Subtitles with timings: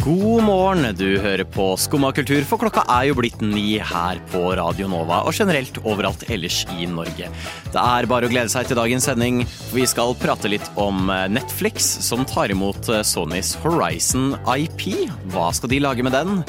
[0.00, 4.40] God morgen, du hører på Skumma kultur, for klokka er jo blitt ni her på
[4.56, 7.28] Radio Nova, og generelt overalt ellers i Norge.
[7.68, 9.42] Det er bare å glede seg til dagens sending,
[9.74, 14.86] vi skal prate litt om eh, Netflix, som tar imot eh, Sonys Horizon IP.
[15.34, 16.40] Hva skal de lage med den?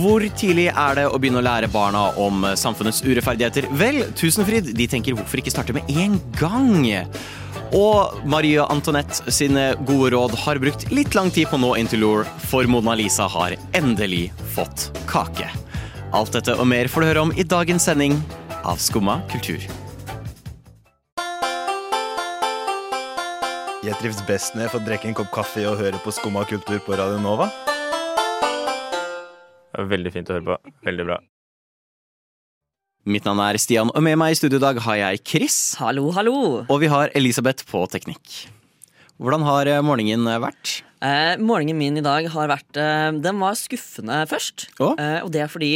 [0.00, 3.70] Hvor tidlig er det å begynne å lære barna om eh, samfunnets urettferdigheter?
[3.78, 6.82] Vel, Tusenfryd de tenker hvorfor ikke starte med en gang?
[7.72, 12.28] Og Marie Antoinette sine gode råd har brukt litt lang tid på nå into lore,
[12.50, 15.48] for Mona Lisa har endelig fått kake.
[16.12, 18.18] Alt dette og mer får du høre om i dagens sending
[18.68, 19.64] av Skumma kultur.
[23.82, 26.76] Jeg trives best når jeg får drikke en kopp kaffe og høre på Skumma kultur
[26.84, 27.48] på Radio Nova.
[29.72, 30.74] Veldig fint å høre på.
[30.84, 31.22] Veldig bra.
[33.02, 35.54] Mitt navn er Stian, og med meg i studio i dag har jeg Chris.
[35.80, 36.34] Hallo, hallo.
[36.70, 38.44] Og vi har Elisabeth på teknikk.
[39.18, 40.84] Hvordan har eh, morgenen vært?
[41.02, 44.68] Eh, morgenen min i dag har vært eh, Den var skuffende først.
[44.78, 44.94] Oh.
[44.94, 45.72] Eh, og det er fordi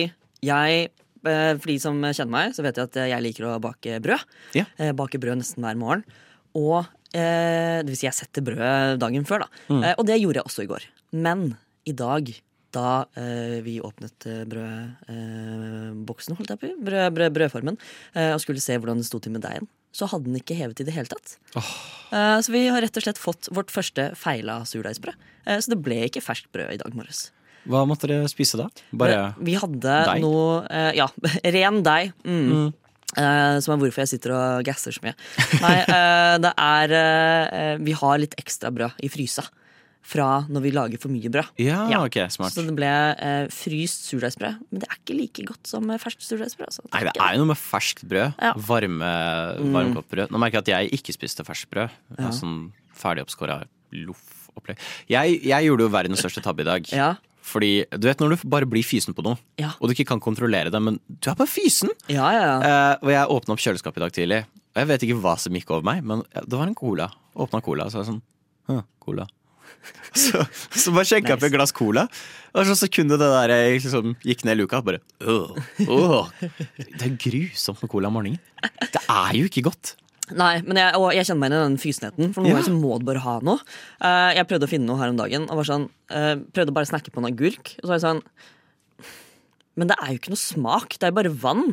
[0.47, 3.98] jeg eh, For de som kjenner meg, så vet de at jeg liker å bake
[4.06, 4.22] brød.
[4.55, 4.70] Yeah.
[4.78, 6.06] Eh, baker brød nesten hver morgen.
[6.55, 9.65] Og eh, det vil si jeg setter brød dagen før, da.
[9.67, 9.83] Mm.
[9.83, 10.87] Eh, og det gjorde jeg også i går.
[11.27, 11.48] Men
[11.91, 12.31] i dag,
[12.77, 17.78] da eh, vi åpnet eh, brødboksen, holdt jeg på, brød, brød, brødformen,
[18.14, 20.82] eh, og skulle se hvordan det sto til med deigen, så hadde den ikke hevet
[20.82, 21.38] i det hele tatt.
[21.56, 25.16] Eh, så vi har rett og slett fått vårt første feila surdeigsbrød.
[25.47, 27.30] Eh, så det ble ikke ferskt brød i dag morges.
[27.66, 28.69] Hva måtte dere spise da?
[28.94, 30.20] Bare Vi hadde deig?
[30.22, 30.60] noe
[30.94, 31.08] Ja,
[31.56, 32.12] ren deig.
[32.22, 32.69] Mm.
[33.16, 35.14] Eh, som er hvorfor jeg sitter og gasser så mye.
[35.62, 39.47] Nei, eh, det er eh, Vi har litt ekstra brød i frysa
[40.07, 41.49] fra når vi lager for mye brød.
[41.59, 42.01] Ja, Ja.
[42.07, 42.55] ok, smart.
[42.55, 42.87] Så det ble
[43.19, 44.61] eh, fryst surdeigsbrød.
[44.71, 46.69] Men det er ikke like godt som eh, ferskt surdeigsbrød.
[46.71, 46.85] Altså.
[46.93, 48.37] Nei, det er jo noe med ferskt brød.
[48.39, 48.53] Ja.
[48.55, 48.62] Mm.
[48.71, 49.12] Varme,
[49.75, 50.31] varmkokt brød.
[50.31, 51.91] Nå merker jeg at jeg ikke spiste ferskt brød.
[52.21, 52.31] Ja.
[52.34, 52.59] Sånn
[52.97, 53.59] ferdig oppskåra
[54.06, 54.78] loff-opplegg.
[55.12, 56.87] Jeg, jeg gjorde jo verdens største tabbe i dag.
[56.95, 57.11] Ja.
[57.47, 59.72] Fordi du vet når du bare blir fysen på noe, Ja.
[59.78, 61.93] og du ikke kan kontrollere det, men du er bare fysen!
[62.11, 62.56] Ja, ja, ja.
[62.66, 64.41] Eh, og jeg åpna opp kjøleskapet i dag tidlig,
[64.75, 67.06] og jeg vet ikke hva som gikk over meg, men det var en cola.
[67.39, 68.22] Åpna cola, så jeg sånn
[68.66, 69.28] Hm, cola.
[70.16, 70.41] Så,
[70.72, 72.06] så bare sjekka jeg opp et glass cola,
[72.56, 75.53] og så kunne det der jeg liksom gikk ned luka, bare øh,
[75.84, 76.31] øh.
[76.78, 78.41] Det er grusomt med cola om morgenen.
[78.81, 79.92] Det er jo ikke godt.
[80.34, 82.32] Nei, men jeg, og jeg kjenner meg igjen i den fysenheten.
[82.34, 83.60] For noen ganger så må du bare ha noe.
[84.00, 86.88] Uh, jeg prøvde å finne noe her om dagen, og var sånn, uh, prøvde bare
[86.88, 87.76] å snakke på en agurk.
[87.76, 88.25] Og så var jeg sånn
[89.76, 91.65] Men det er jo ikke noe smak, det er jo bare vann.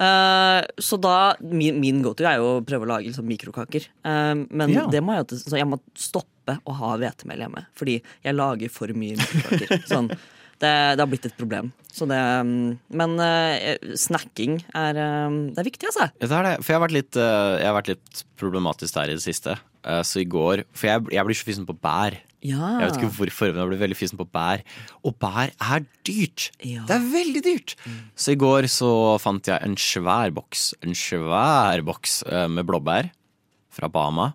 [0.00, 3.86] Uh, så da Min, min go-to er jo å prøve å lage liksom, mikrokaker.
[4.02, 4.88] Men Ja.
[4.90, 7.64] det må jeg, så jeg må stoppe å ha hvetemel hjemme.
[7.78, 9.84] Fordi jeg lager for mye melkekaker.
[9.92, 10.10] sånn,
[10.62, 11.72] det, det har blitt et problem.
[11.92, 16.08] Så det, mm, men uh, snacking er, uh, det er viktig, altså.
[16.18, 16.56] Det er det.
[16.62, 19.58] For jeg har vært litt, uh, jeg har vært litt problematisk der i det siste.
[20.06, 22.14] Så i går For jeg, jeg blir så fysen på bær.
[22.46, 22.68] Ja.
[22.78, 24.62] Jeg vet ikke hvorfor, men jeg blir veldig fysen på bær.
[25.02, 26.52] Og bær er dyrt!
[26.62, 26.84] Ja.
[26.86, 27.74] Det er veldig dyrt!
[28.14, 28.92] Så i går så
[29.22, 30.68] fant jeg en svær boks.
[30.86, 32.20] En svær boks
[32.54, 33.10] med blåbær
[33.74, 34.30] fra Bama.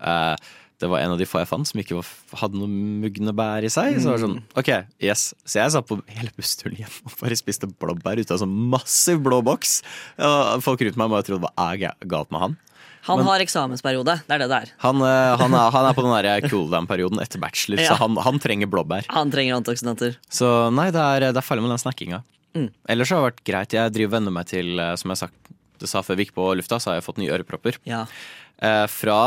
[0.00, 0.36] Eh,
[0.80, 2.08] det var en av de få jeg fant som ikke var,
[2.40, 3.98] hadde noen mugne bær i seg.
[4.00, 4.70] Så det var sånn, ok,
[5.04, 5.26] yes.
[5.44, 8.56] Så jeg satt på hele bussturen hjem og bare spiste blåbær ut av en sånn
[8.72, 9.78] massiv blå boks.
[10.24, 12.58] Og folk rundt meg bare trodde hva er ga- galt med han.
[13.08, 14.18] Han har eksamensperiode.
[14.28, 14.72] Det er det det er.
[14.84, 17.94] Han, eh, han, er, han er på den der cool down-perioden etter bachelor, Ja.
[17.94, 19.06] så han, han trenger blåbær.
[19.08, 20.18] Han trenger antioksidanter.
[20.28, 22.20] Så nei, det er, det er farlig med den snakkinga.
[22.56, 22.66] Mm.
[22.92, 23.72] Ellers har det vært greit.
[23.78, 26.50] Jeg driver venner meg til, eh, som jeg sagt, det sa før vi gikk på
[26.60, 27.78] lufta, så har jeg fått nye ørepropper.
[27.88, 28.02] Ja.
[28.60, 29.18] Eh, fra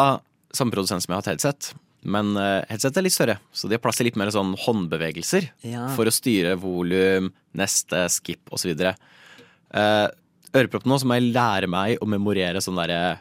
[0.55, 1.73] samme produsent som jeg har hatt headset.
[2.03, 5.47] Men eh, headset er litt større, så de har plass til litt mer sånn håndbevegelser.
[5.69, 5.87] Ja.
[5.95, 8.73] For å styre volum, neste, skip osv.
[9.73, 10.07] Uh,
[10.53, 13.19] øreproppene nå så må jeg lære meg å memorere sånn derre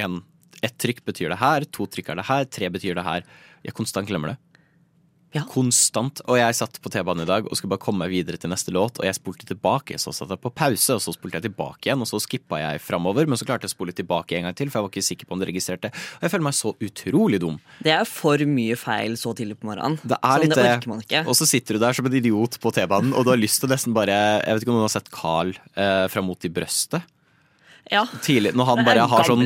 [0.00, 0.22] en,
[0.62, 3.24] Ett trykk betyr det her, to trykk er det her, tre betyr det her.
[3.66, 4.51] Jeg konstant glemmer det.
[5.32, 5.42] Ja.
[5.48, 6.20] Konstant.
[6.28, 8.72] Og jeg satt på T-banen i dag og skulle bare komme meg videre til neste
[8.74, 9.96] låt, og jeg spolte tilbake.
[10.00, 12.82] Så satt jeg på pause, og så spolte jeg tilbake igjen, og så skippa jeg
[12.84, 13.28] framover.
[13.28, 15.30] Men så klarte jeg å spole tilbake en gang til, for jeg var ikke sikker
[15.30, 15.92] på om det registrerte.
[16.20, 17.56] Og jeg føler meg så utrolig dum.
[17.82, 19.98] Det er for mye feil så tidlig på morgenen.
[20.02, 21.24] Det er sånn, litt det orker man ikke.
[21.24, 23.72] Og så sitter du der som en idiot på T-banen, og du har lyst til
[23.72, 27.08] nesten bare Jeg vet ikke om noen har sett Carl eh, fra Mot i brøstet?
[27.90, 28.04] Ja.
[28.24, 29.42] Tidlig, når han bare har sånn.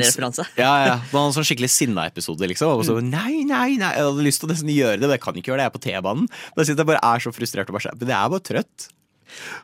[0.59, 2.77] Ja, ja, når han sånn skikkelig sinna-episode, liksom.
[2.77, 5.23] Og så, nei, nei, nei Jeg hadde lyst til å nesten gjøre det, men jeg
[5.25, 6.29] kan ikke gjøre det, jeg er på T-banen.
[6.53, 8.89] Da sitter jeg bare er så frustrert og bare sånn Men jeg er bare trøtt.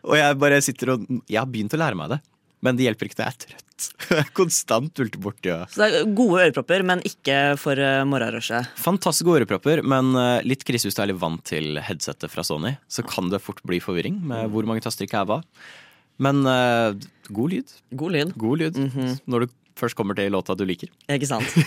[0.03, 2.23] Og jeg bare sitter og Jeg har begynt å lære meg det,
[2.63, 3.69] men det hjelper ikke når jeg er trøtt.
[4.07, 5.63] Jeg er Konstant ulte borti ja.
[5.67, 8.69] Så det er gode ørepropper, men ikke for uh, morgenrushet.
[8.79, 12.45] Fantastisk gode ørepropper, men eh, litt krise hvis du er litt vant til headsetet fra
[12.47, 12.75] Sony.
[12.87, 15.39] Så kan det fort bli forvirring med hvor mange taster ikke er hva.
[16.21, 16.93] Men uh,
[17.33, 17.71] god lyd.
[17.97, 18.33] God lyd.
[18.37, 18.77] God lyd
[19.25, 20.91] når du først kommer til låta du liker.
[21.09, 21.49] Ikke sant?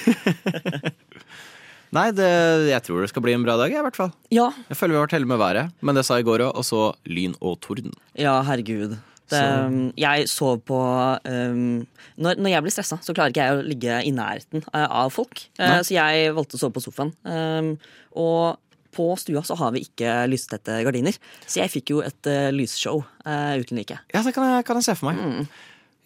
[1.97, 2.27] Nei, det,
[2.73, 4.11] jeg tror det skal bli en bra dag, i hvert fall.
[4.35, 6.43] Ja, Jeg føler vi har vært heldige med været, men det sa jeg i går
[6.49, 6.57] òg.
[6.59, 7.95] Og så lyn og torden.
[8.19, 8.97] ja herregud.
[9.27, 10.77] Det, Så- Jeg sov på
[11.25, 14.87] um, når, når jeg blir stressa, så klarer ikke jeg å ligge i nærheten eh,
[14.87, 15.47] av folk.
[15.59, 17.11] Uh, så jeg valgte å sove på sofaen.
[17.25, 17.73] Um,
[18.15, 18.59] og
[18.97, 23.03] på stua så har vi ikke lystette gardiner, så jeg fikk jo et uh, lysshow
[23.05, 23.99] uh, uten like.
[24.15, 25.49] Ja, det kan jeg, kan jeg se for meg.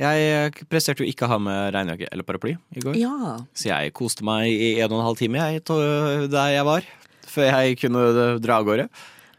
[0.01, 2.95] Jeg eh, presterte jo ikke å ha med regnjakke eller paraply i går.
[2.97, 3.35] Ja.
[3.53, 5.61] Så jeg koste meg i en og en halv time jeg,
[6.33, 6.87] der jeg var.
[7.29, 8.07] Før jeg kunne
[8.41, 8.87] dra av gårde.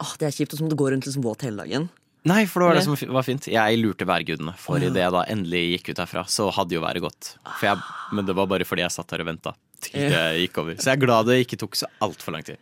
[0.02, 1.90] Åh, det er kjipt, og så må du gå rundt liksom våt hele dagen.
[2.30, 3.48] Nei, for det var det som var fint.
[3.50, 4.54] Jeg lurte værgudene.
[4.62, 4.92] For Å, ja.
[4.92, 7.32] idet jeg da endelig gikk ut herfra, så hadde jo været gått.
[7.58, 7.82] For jeg,
[8.14, 10.78] men det var bare fordi jeg satt her og venta til det gikk over.
[10.78, 12.62] Så jeg er glad det ikke tok så altfor lang tid.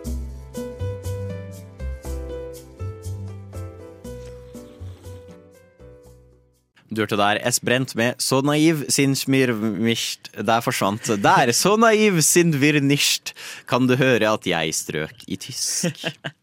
[6.91, 7.39] Du hørte der.
[7.47, 7.61] S.
[7.63, 12.51] Brent med Så naiv sin smir misht Der forsvant Der, så naiv sin
[12.83, 13.33] nicht.»
[13.67, 15.95] Kan du høre at jeg strøk i tysk?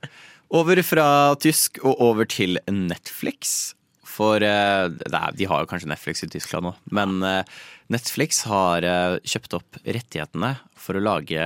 [0.51, 3.75] Over fra tysk og over til Netflix.
[4.09, 7.45] For eh, nei, de har jo kanskje Netflix i Tyskland nå Men eh,
[7.93, 11.45] Netflix har eh, kjøpt opp rettighetene For å lage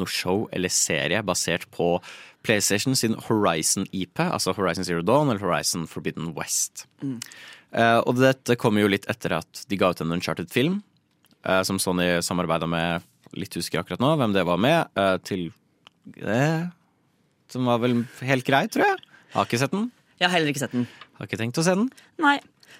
[0.00, 1.98] noe show eller serie Basert på
[2.42, 6.86] PlayStation sin Horizon IP Altså Horizon Zero Dawn eller Horizon Forbidden West.
[7.04, 7.20] Eh,
[7.72, 10.80] og dette kommer jo litt etter at de ga ut en Uncharted-film,
[11.46, 13.06] eh, som Sony samarbeida med,
[13.38, 15.50] litt husker jeg akkurat nå hvem det var med, eh, til
[16.18, 16.70] det
[17.52, 19.00] Som var vel helt grei, tror jeg.
[19.34, 19.90] Har ikke sett den.
[20.16, 20.86] Jeg har heller ikke sett den.
[21.18, 21.90] Har ikke tenkt å se den.
[22.22, 22.38] Nei.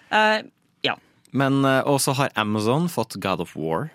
[0.08, 0.40] Uh,
[0.80, 0.94] ja.
[1.36, 3.90] Men uh, også har Amazon fått God of War.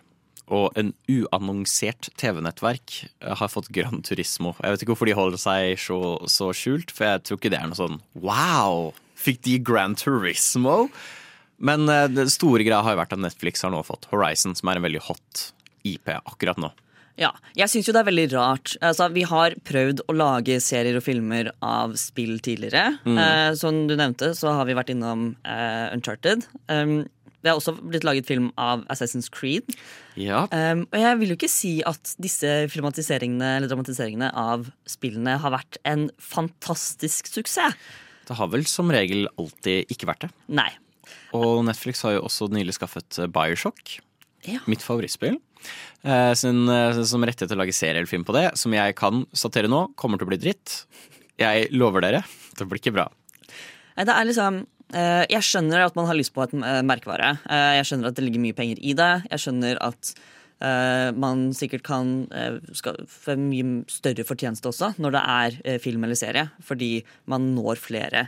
[0.53, 4.53] Og en uannonsert TV-nettverk eh, har fått Gran Turismo.
[4.61, 5.97] Jeg vet ikke hvorfor de holder seg så,
[6.31, 8.93] så skjult, for jeg tror ikke det er noe sånn wow!
[9.17, 10.87] Fikk de Gran Turismo?
[11.57, 14.69] Men eh, det store greia har jo vært at Netflix har nå fått Horizon, som
[14.69, 15.47] er en veldig hot
[15.87, 16.71] IP akkurat nå.
[17.17, 18.75] Ja, jeg syns jo det er veldig rart.
[18.85, 22.99] Altså, vi har prøvd å lage serier og filmer av spill tidligere.
[23.09, 26.45] Eh, som du nevnte, så har vi vært innom eh, Uncharted.
[26.69, 26.99] Um,
[27.41, 29.73] det har også blitt laget film av Assassin's Creed.
[30.17, 35.35] Ja, Um, og jeg vil jo ikke si at disse filmatiseringene eller dramatiseringene av spillene
[35.41, 37.77] har vært en fantastisk suksess.
[38.27, 40.31] Det har vel som regel alltid ikke vært det.
[40.59, 40.69] Nei.
[41.37, 43.97] Og Netflix har jo også nylig skaffet eh, Bioshock.
[44.47, 44.61] Ja.
[44.69, 45.37] Mitt favorittspill.
[46.03, 48.95] Eh, sin, eh, som rettighet til å lage serie eller film på det, som jeg
[48.99, 50.81] kan statere nå, kommer til å bli dritt.
[51.39, 52.23] Jeg lover dere,
[52.57, 53.07] det blir ikke bra.
[53.97, 54.59] Det er liksom
[54.93, 56.53] eh, Jeg skjønner at man har lyst på et
[56.85, 57.35] merkevare.
[57.49, 59.11] Eh, jeg skjønner at det ligger mye penger i det.
[59.31, 60.13] Jeg skjønner at
[61.13, 62.25] man sikkert kan
[62.73, 67.51] skal få mye større fortjeneste også når det er eh, film eller serie, fordi man
[67.53, 68.23] når flere,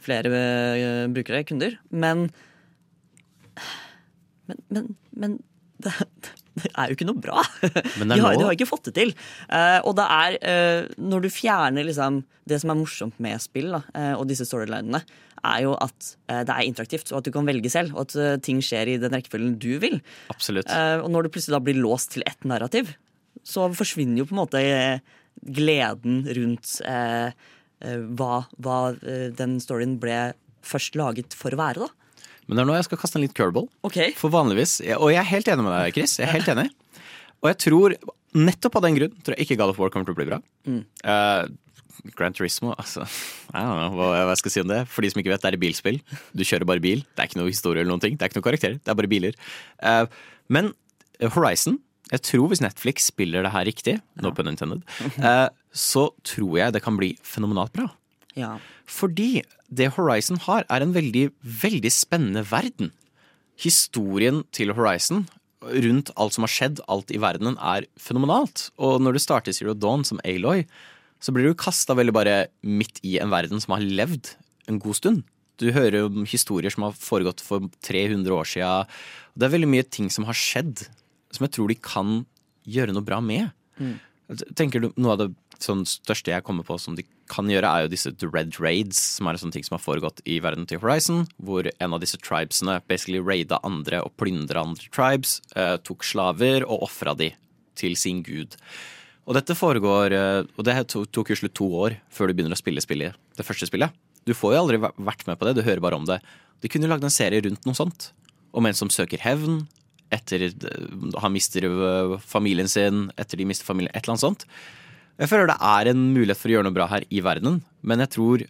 [0.00, 0.32] flere
[0.76, 1.78] eh, brukere, kunder.
[1.90, 2.28] Men
[4.50, 5.38] Men, men, men
[5.84, 5.92] det
[6.78, 7.42] er jo ikke noe bra.
[7.62, 9.14] Men det de, har, de har ikke fått det til.
[9.48, 13.70] Uh, og det er uh, Når du fjerner liksom det som er morsomt med spill,
[13.76, 15.02] da, uh, og disse storylinene,
[15.40, 18.58] er jo at det er interaktivt, og at du kan velge selv, og at ting
[18.60, 19.94] skjer i den rekkefølgen du vil.
[20.28, 20.68] Absolutt.
[21.00, 22.90] Og når du plutselig da blir låst til ett narrativ,
[23.40, 24.60] så forsvinner jo på en måte
[25.56, 26.74] gleden rundt
[28.20, 28.76] hva, hva
[29.40, 30.18] den storyen ble
[30.60, 32.09] først laget for å være, da.
[32.50, 33.68] Men det er nå jeg skal kaste en litt curveball.
[33.86, 34.10] Okay.
[34.18, 36.16] For vanligvis, og jeg er helt enig med deg, Chris.
[36.18, 36.66] Jeg er helt enig.
[37.40, 37.94] Og jeg tror,
[38.34, 40.40] nettopp av den grunn, tror jeg ikke God of War kommer til å bli bra.
[40.66, 41.44] Eh,
[42.16, 44.80] Gran Turismo, altså Jeg vet hva jeg skal si om det.
[44.90, 46.00] For de som ikke vet, det er et bilspill.
[46.34, 47.04] Du kjører bare bil.
[47.14, 48.18] Det er ikke noe historie eller noen ting.
[48.18, 48.80] Det er ikke noe karakterer.
[48.82, 49.38] Det er bare biler.
[49.86, 50.02] Eh,
[50.50, 50.74] men
[51.36, 51.78] Horizon
[52.10, 54.82] jeg tror hvis Netflix spiller det her riktig, no pun intended,
[55.22, 57.86] eh, så tror jeg det kan bli fenomenalt bra.
[58.38, 58.56] Ja.
[58.86, 62.92] Fordi det Horizon har, er en veldig, veldig spennende verden.
[63.60, 65.26] Historien til Horizon
[65.60, 68.70] rundt alt som har skjedd, alt i verdenen, er fenomenalt.
[68.80, 70.64] Og når du starter Zero Dawn som Aloy,
[71.20, 74.32] så blir du kasta veldig bare midt i en verden som har levd
[74.70, 75.26] en god stund.
[75.60, 78.70] Du hører om historier som har foregått for 300 år sia.
[79.36, 80.86] Det er veldig mye ting som har skjedd,
[81.30, 82.22] som jeg tror de kan
[82.64, 83.52] gjøre noe bra med.
[84.56, 85.28] Tenker du Noe av det
[85.64, 89.28] sånn, største jeg kommer på som de kan gjøre, er jo disse Dread Raids, som
[89.28, 92.18] er en sånn ting som har foregått i verden til Horizon, hvor en av disse
[92.18, 97.32] tribesene basically raida andre og plyndra andre tribes, eh, tok slaver og ofra de
[97.78, 98.56] til sin gud.
[99.28, 102.58] Og dette foregår eh, Og det tok jo slutt to år før du begynner å
[102.58, 103.92] spille spillet, det første spillet.
[104.26, 106.18] Du får jo aldri vært med på det, du hører bare om det.
[106.60, 108.10] De kunne jo lagd en serie rundt noe sånt.
[108.52, 109.62] Om en som søker hevn
[110.10, 110.90] etter eh,
[111.22, 114.46] han mister eh, familien sin, etter de mister familien, et eller annet sånt.
[115.20, 118.00] Jeg føler det er en mulighet for å gjøre noe bra her i verdenen, men
[118.00, 118.44] jeg tror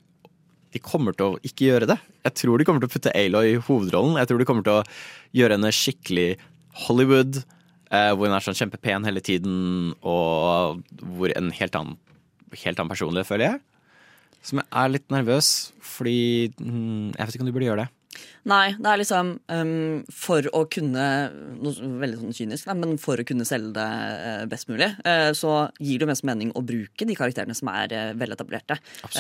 [0.71, 1.97] de kommer til å ikke gjøre det.
[2.29, 4.21] Jeg tror de kommer til å putte Aloy i hovedrollen.
[4.21, 4.85] Jeg tror de kommer til å
[5.35, 6.29] gjøre henne skikkelig
[6.85, 7.41] Hollywood,
[7.91, 9.57] eh, hvor hun er sånn kjempepen hele tiden,
[10.07, 10.85] og
[11.17, 11.99] hvor en helt annen,
[12.55, 13.63] helt annen personlighet, føler jeg.
[14.47, 15.49] Som jeg er litt nervøs,
[15.85, 18.00] fordi mm, Jeg vet ikke om du burde gjøre det.
[18.49, 21.05] Nei, det er liksom um, for å kunne
[21.61, 25.31] Noe veldig sånn kynisk, nei, men for å kunne selge det uh, best mulig, uh,
[25.37, 28.79] så gir det mest mening å bruke de karakterene som er uh, veletablerte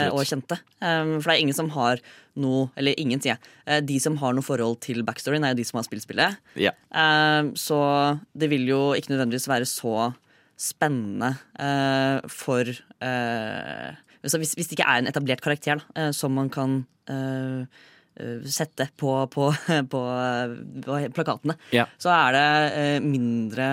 [0.09, 0.59] og kjente.
[0.81, 2.01] Um, for det er ingen som har
[2.41, 3.85] noe Eller ingen, sier jeg.
[3.85, 6.39] De som har noe forhold til backstoryen, er jo de som har spilt spillet.
[6.57, 6.71] Ja.
[7.59, 7.79] Så
[8.39, 10.13] det vil jo ikke nødvendigvis være så
[10.57, 11.33] spennende
[12.33, 16.79] for eh, hvis, hvis det ikke er en etablert karakter da, som man kan
[17.11, 17.83] eh,
[18.51, 19.49] sette på, på,
[19.93, 20.03] på,
[20.87, 21.87] på plakatene, Ja.
[22.01, 22.47] så er det
[22.81, 23.71] eh, mindre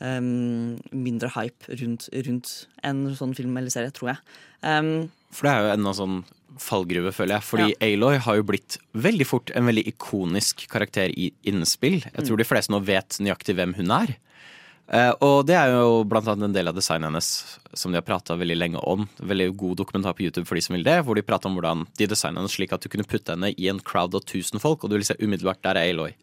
[0.00, 2.52] um, mindre hype rundt, rundt
[2.86, 4.20] en sånn film eller serie, tror jeg.
[4.64, 4.92] Um,
[5.32, 6.20] For det er jo enda sånn
[6.60, 7.46] fallgruve, føler jeg.
[7.46, 12.00] Fordi Aloy har jo blitt veldig fort en veldig ikonisk karakter i innspill.
[12.04, 14.16] Jeg tror de fleste nå vet nøyaktig hvem hun er.
[14.90, 17.26] Eh, og det er jo blant annet en del av designet hennes
[17.78, 19.04] som de har prata veldig lenge om.
[19.22, 21.84] Veldig god dokumentar på YouTube for de som vil det, hvor de prater om hvordan
[21.98, 24.82] de designer henne slik at du kunne putte henne i en crowd av 1000 folk,
[24.82, 26.16] og du vil se umiddelbart der er Aloy.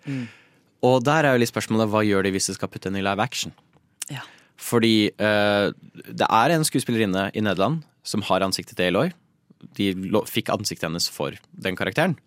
[0.86, 3.08] Og der er jo litt spørsmålet hva gjør de hvis de skal putte henne i
[3.08, 3.56] live action?
[4.12, 4.26] Ja.
[4.60, 9.14] Fordi uh, det er en skuespillerinne i Nederland som har ansiktet til Aloy.
[9.80, 9.94] De
[10.30, 12.18] fikk ansiktet hennes for den karakteren.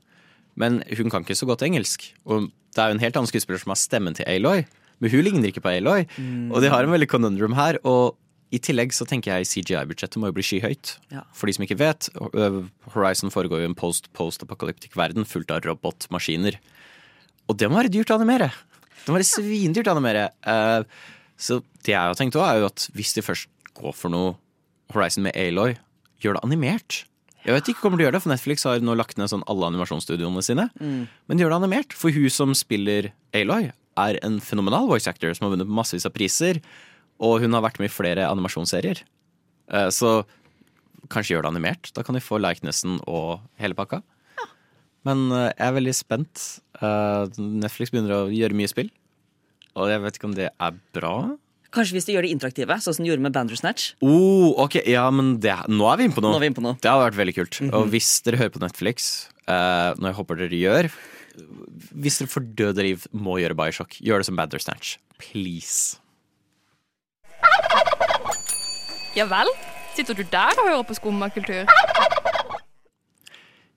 [0.59, 2.11] Men hun kan ikke så godt engelsk.
[2.25, 4.65] Og det er jo en helt annen skuespiller som har stemmen til Aloy,
[5.01, 6.07] men hun ligner ikke på Aloy.
[6.53, 7.79] Og de har en veldig conundrum her.
[7.89, 8.19] Og
[8.51, 10.97] i tillegg så tenker jeg CGI-budsjettet må jo bli skyhøyt.
[11.15, 11.23] Ja.
[11.37, 12.65] For de som ikke vet, øh,
[12.95, 16.59] Horizon foregår jo i en post-post-apokalyptisk verden fullt av robotmaskiner.
[17.49, 18.51] Og det må være dyrt å animere.
[19.01, 20.29] Det må være svindyrt å animere.
[20.45, 20.83] Uh,
[21.41, 24.35] så det jeg har tenkt òg, er jo at hvis de først går for noe
[24.93, 25.77] Horizon med Aloy,
[26.21, 27.05] gjør det animert.
[27.47, 29.71] Jeg vet ikke om de gjør det, for Netflix har nå lagt ned sånn alle
[29.71, 30.67] animasjonsstudioene sine.
[31.31, 33.71] Men gjør det animert, for hun som spiller Aloy,
[34.09, 36.61] er en fenomenal voice actor som har vunnet massevis av priser.
[37.21, 39.03] Og hun har vært med i flere animasjonsserier.
[39.73, 40.23] Eh, Så
[41.11, 41.91] kanskje gjør det animert.
[41.97, 44.03] Da kan de få likenessen og hele pakka.
[45.05, 46.47] Men eh, jeg er veldig spent.
[46.81, 48.91] Eh, Netflix begynner å gjøre mye spill.
[49.79, 51.15] Og jeg vet ikke om det er bra.
[51.71, 53.93] kanskje hvis de gjør det interaktive, sånn som de gjorde med Bandersnatch.
[54.03, 56.33] Oh, ok, ja, men det, nå er vi inne på noe.
[56.35, 56.75] Nå er vi inne på noe.
[56.83, 57.61] Det hadde vært veldig kult.
[57.71, 59.07] Og hvis dere hører på Netflix,
[59.47, 60.89] eh, når jeg håper dere gjør
[61.93, 64.99] Hvis dere for døde liv må gjøre Bioshock, gjør det som Bandersnatch.
[65.21, 65.99] Please.
[69.17, 69.51] Ja vel?
[69.97, 71.67] Sitter du der og hører på skummakultur?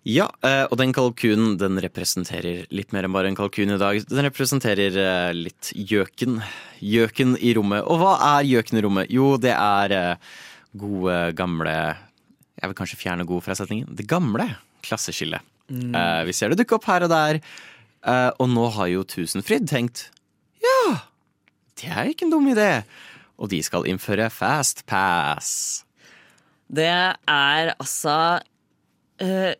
[0.04, 4.02] Ja, eh, og den kalkunen den representerer litt mer enn bare en kalkun i dag.
[4.10, 6.42] Den representerer eh, litt gjøken.
[6.84, 7.86] Gjøken i rommet.
[7.88, 9.14] Og hva er gjøken i rommet?
[9.16, 10.34] Jo, det er eh,
[10.76, 11.78] gode, gamle
[12.60, 13.96] Jeg vil kanskje fjerne god fra setningen.
[13.96, 14.50] Det gamle
[14.84, 15.53] klasseskillet.
[15.74, 17.40] Eh, vi ser det dukke opp her og der.
[18.04, 20.10] Eh, og nå har jo Tusenfryd tenkt
[20.64, 21.00] ja,
[21.80, 22.84] det er ikke en dum idé.
[23.42, 25.84] Og de skal innføre fast pass.
[26.72, 28.40] Det er altså
[29.20, 29.54] eh,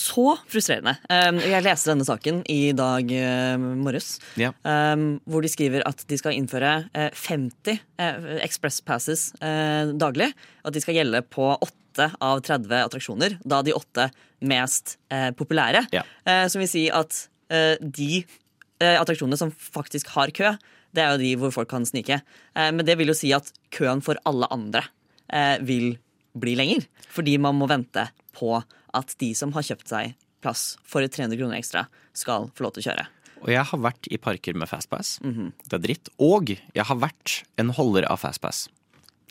[0.00, 0.94] så frustrerende.
[1.10, 4.52] Um, jeg leste denne saken i dag eh, morges, Ja.
[4.64, 10.30] um, hvor de skriver at de skal innføre eh, 50 uh, Express Passes eh, daglig.
[10.64, 14.08] At de skal gjelde på 8 av 30 attraksjoner, da de åtte
[14.46, 15.84] mest eh, populære.
[15.94, 16.04] Ja.
[16.24, 20.52] Eh, som vil si at eh, de eh, attraksjonene som faktisk har kø,
[20.94, 22.20] det er jo de hvor folk kan snike.
[22.54, 24.84] Eh, men det vil jo si at køen for alle andre
[25.26, 25.96] eh, vil
[26.38, 26.86] bli lenger.
[27.10, 28.06] Fordi man må vente
[28.38, 28.60] på
[28.96, 32.84] at de som har kjøpt seg plass for 300 kroner ekstra, skal få lov til
[32.84, 33.06] å kjøre.
[33.42, 35.16] Og jeg har vært i parker med fastpass.
[35.22, 36.10] Det er dritt.
[36.18, 38.66] Og jeg har vært en holder av fastpass.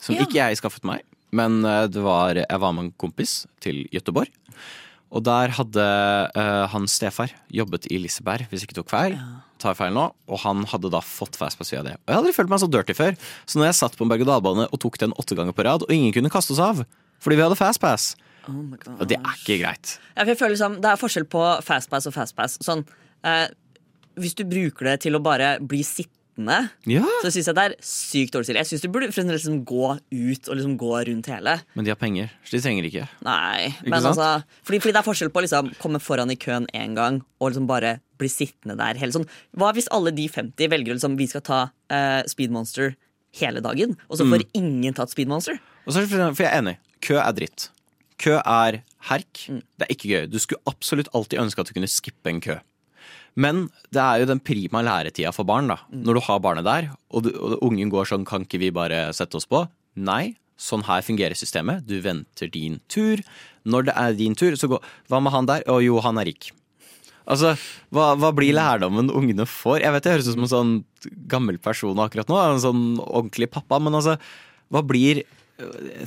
[0.00, 0.24] Som Ja.
[0.24, 4.30] ikke jeg skaffet meg, men eh, det var, jeg var med en kompis til Gøteborg.
[5.08, 5.84] Og der hadde
[6.36, 9.14] uh, han stefar jobbet i Liseberg, hvis ikke tok feil.
[9.58, 10.02] Tar feil nå.
[10.28, 11.94] Og han hadde da fått fastpass via det.
[11.96, 13.16] Og jeg hadde aldri følt meg så dirty før.
[13.48, 15.94] Så når jeg satt på en berg-og-dal-bane og tok den åtte ganger på rad, og
[15.94, 16.84] ingen kunne kaste oss av
[17.18, 18.12] fordi vi hadde fastpass,
[18.48, 19.96] Oh og det er ikke greit.
[20.16, 22.58] Ja, jeg føler liksom, Det er forskjell på fastpass og fastpass.
[22.64, 22.84] Sånn,
[23.24, 23.48] eh,
[24.18, 27.72] hvis du bruker det til å bare bli sittende, Ja, så syns jeg det er
[27.82, 28.60] sykt dårlig stilt.
[28.62, 31.56] Jeg syns du burde liksom gå ut og liksom gå rundt hele.
[31.74, 33.08] men de har penger, så de trenger ikke.
[33.26, 34.14] Nei, men sant?
[34.14, 37.22] altså fordi, fordi det er forskjell på å liksom komme foran i køen én gang
[37.40, 39.26] og liksom bare bli sittende der hele sånn.
[39.58, 42.94] Hva hvis alle de 50 velger liksom Vi skal ta eh, Speed Monster
[43.38, 45.58] hele dagen, og så får ingen tatt speedmonster.
[45.86, 46.76] Og så for jeg er enig.
[47.04, 47.68] Kø er dritt.
[48.18, 49.44] Kø er herk.
[49.46, 50.26] Det er ikke gøy.
[50.30, 52.58] Du skulle absolutt alltid ønske at du kunne skippe en kø.
[53.38, 55.78] Men det er jo den prima læretida for barn, da.
[55.94, 59.08] Når du har barnet der, og, du, og ungen går sånn Kan ikke vi bare
[59.14, 59.62] sette oss på?
[59.94, 60.34] Nei.
[60.58, 61.86] Sånn her fungerer systemet.
[61.86, 63.22] Du venter din tur.
[63.68, 65.62] Når det er din tur, så går Hva med han der?
[65.70, 66.50] Å jo, han er rik.
[67.28, 67.52] Altså,
[67.92, 69.82] hva, hva blir lærdommen ungene får?
[69.84, 70.70] Jeg vet det høres ut som en sånn
[71.28, 74.14] gammel person akkurat nå, en sånn ordentlig pappa, men altså,
[74.72, 75.20] hva blir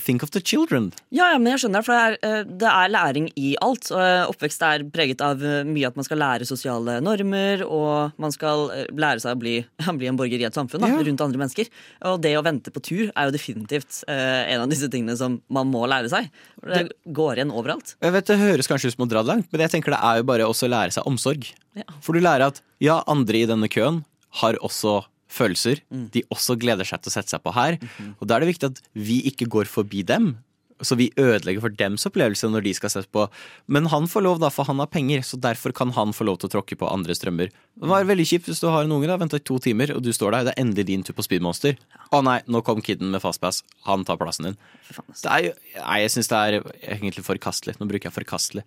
[0.05, 0.91] Think of the children.
[1.12, 3.89] Ja, ja, men jeg skjønner, for det er, eh, det er læring i alt.
[3.91, 8.31] eh, Oppvekst er preget av eh, mye at man skal lære sosiale normer, og man
[8.31, 9.55] skal lære seg å bli,
[10.00, 11.01] bli en borger i et samfunn da, Ja.
[11.03, 11.67] rundt andre mennesker.
[12.08, 15.67] Og det å vente på tur er jo definitivt en av disse tingene som man
[15.72, 16.31] må lære seg.
[16.62, 17.96] For Det går igjen overalt.
[18.01, 20.00] Jeg vet Det høres kanskje ut som å dra det langt, men jeg tenker det
[20.01, 21.51] er jo bare også å lære seg omsorg.
[21.75, 21.84] Ja.
[22.00, 24.05] For du lærer at ja, andre i denne køen
[24.39, 25.81] har også følelser.
[26.13, 27.79] De også gleder seg til å sette seg på her.
[28.19, 30.33] Og da er det viktig at vi ikke går forbi dem.
[30.81, 33.27] Så vi ødelegger for dems opplevelse når de skal sette på.
[33.71, 36.41] Men han får lov, da, for han har penger, så derfor kan han få lov
[36.41, 37.51] til å tråkke på andre strømmer.
[37.51, 40.03] Det var veldig kjipt hvis du har en unge, da, venta i to timer, og
[40.05, 41.77] du står der, det er endelig din tur på Speedmonster.
[42.11, 43.61] Å nei, nå kom kiden med fastpass.
[43.88, 44.59] Han tar plassen din.
[44.91, 45.51] Er
[45.85, 47.77] nei, jeg syns det er egentlig forkastelig.
[47.79, 48.65] Nå bruker jeg forkastelig.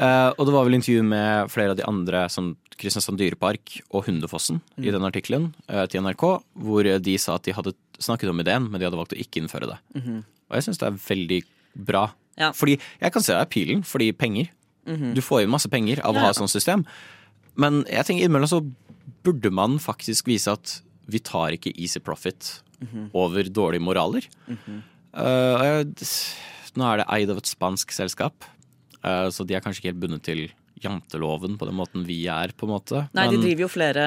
[0.00, 4.04] uh, og det var vel intervju med flere av de andre, som Kristiansand dyrepark og
[4.10, 6.26] Hundefossen, i den artikkelen uh, til NRK,
[6.66, 9.40] hvor de sa at de hadde snakket om ideen, men de hadde valgt å ikke
[9.40, 9.78] innføre det.
[10.50, 11.40] Og jeg syns det er veldig
[11.88, 12.06] bra.
[12.40, 12.52] Ja.
[12.56, 14.52] Fordi jeg kan se appealen, fordi penger.
[14.86, 16.84] Du får inn masse penger av å Ja, ha et sånt system.
[17.58, 18.60] Men jeg tenker innimellom så
[19.26, 22.60] burde man faktisk vise at vi tar ikke easy profit
[23.14, 24.28] over dårlige moraler.
[24.46, 24.82] Mm -hmm.
[25.14, 25.84] uh,
[26.76, 28.44] nå er det eid av et spansk selskap,
[29.02, 30.52] uh, så de er kanskje ikke helt bundet til
[30.82, 33.02] janteloven på den måten vi er, på en måte.
[33.16, 34.04] Nei, de driver jo flere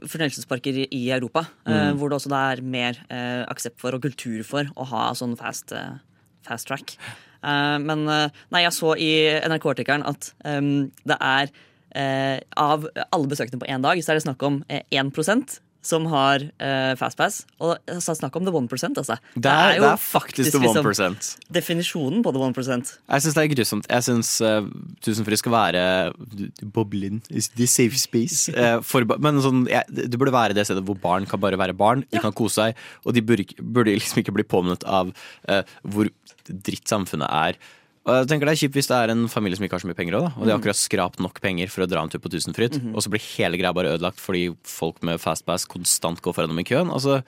[0.00, 1.98] fornøyelsesparker i- Europa, mm.
[2.00, 5.72] hvor det også er mer eh, aksept for og kultur for å ha sånn fast,
[5.76, 5.98] eh,
[6.46, 6.96] fast track.
[7.42, 9.12] Eh, men eh, nei, jeg så i
[9.44, 11.52] NRK-artikkelen at det er
[11.96, 15.12] eh, Av alle besøkende på én dag, så er det snakk om eh, 1
[15.86, 17.44] som har eh, fastpass.
[17.62, 19.16] Og så er snakk om the 1 altså.
[19.34, 21.16] det, er, det er faktisk the 1 liksom
[21.54, 23.88] definisjonen på the 1 Jeg syns det er grusomt.
[23.90, 24.68] Jeg syns uh,
[25.04, 25.84] Tusenfryd skal være
[26.74, 27.22] boblin.
[27.30, 28.50] Is the safe space.
[28.52, 31.76] Uh, for, men sånn, jeg, det burde være det stedet hvor barn kan bare være
[31.76, 32.04] barn.
[32.10, 36.10] De kan kose seg, og de burde, burde liksom ikke bli påminnet av uh, hvor
[36.46, 37.58] dritt samfunnet er.
[38.06, 39.88] Og jeg tenker Det er kjipt hvis det er en familie som ikke har så
[39.90, 42.20] mye penger også, og de har akkurat skrapt nok penger for å dra en tur
[42.22, 46.36] på Tusenfryd, og så blir hele greia bare ødelagt fordi folk med fastpass konstant går
[46.36, 46.92] foran dem i køen.
[46.94, 47.22] Altså,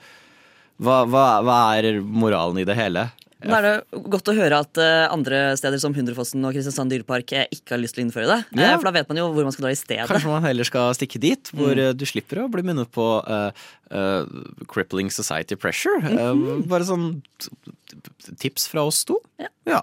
[0.79, 3.09] hva, hva, hva er moralen i det hele?
[3.39, 7.31] Da er det godt å høre at eh, andre steder som Hundrefossen og Kristiansand dyrepark
[7.39, 8.39] eh, ikke har lyst til å innføre det.
[8.51, 8.73] Eh, Ja.
[8.79, 10.07] For da vet man jo hvor man skal dra i stedet.
[10.11, 11.95] Kanskje man heller skal stikke dit, hvor Mm.
[11.95, 13.51] du slipper å bli minnet på uh,
[13.95, 14.25] uh,
[14.67, 15.99] crippling society pressure.
[16.03, 17.51] Eh, bare sånn t-
[18.27, 19.15] t- tips fra oss to.
[19.39, 19.47] Ja.
[19.71, 19.81] ja.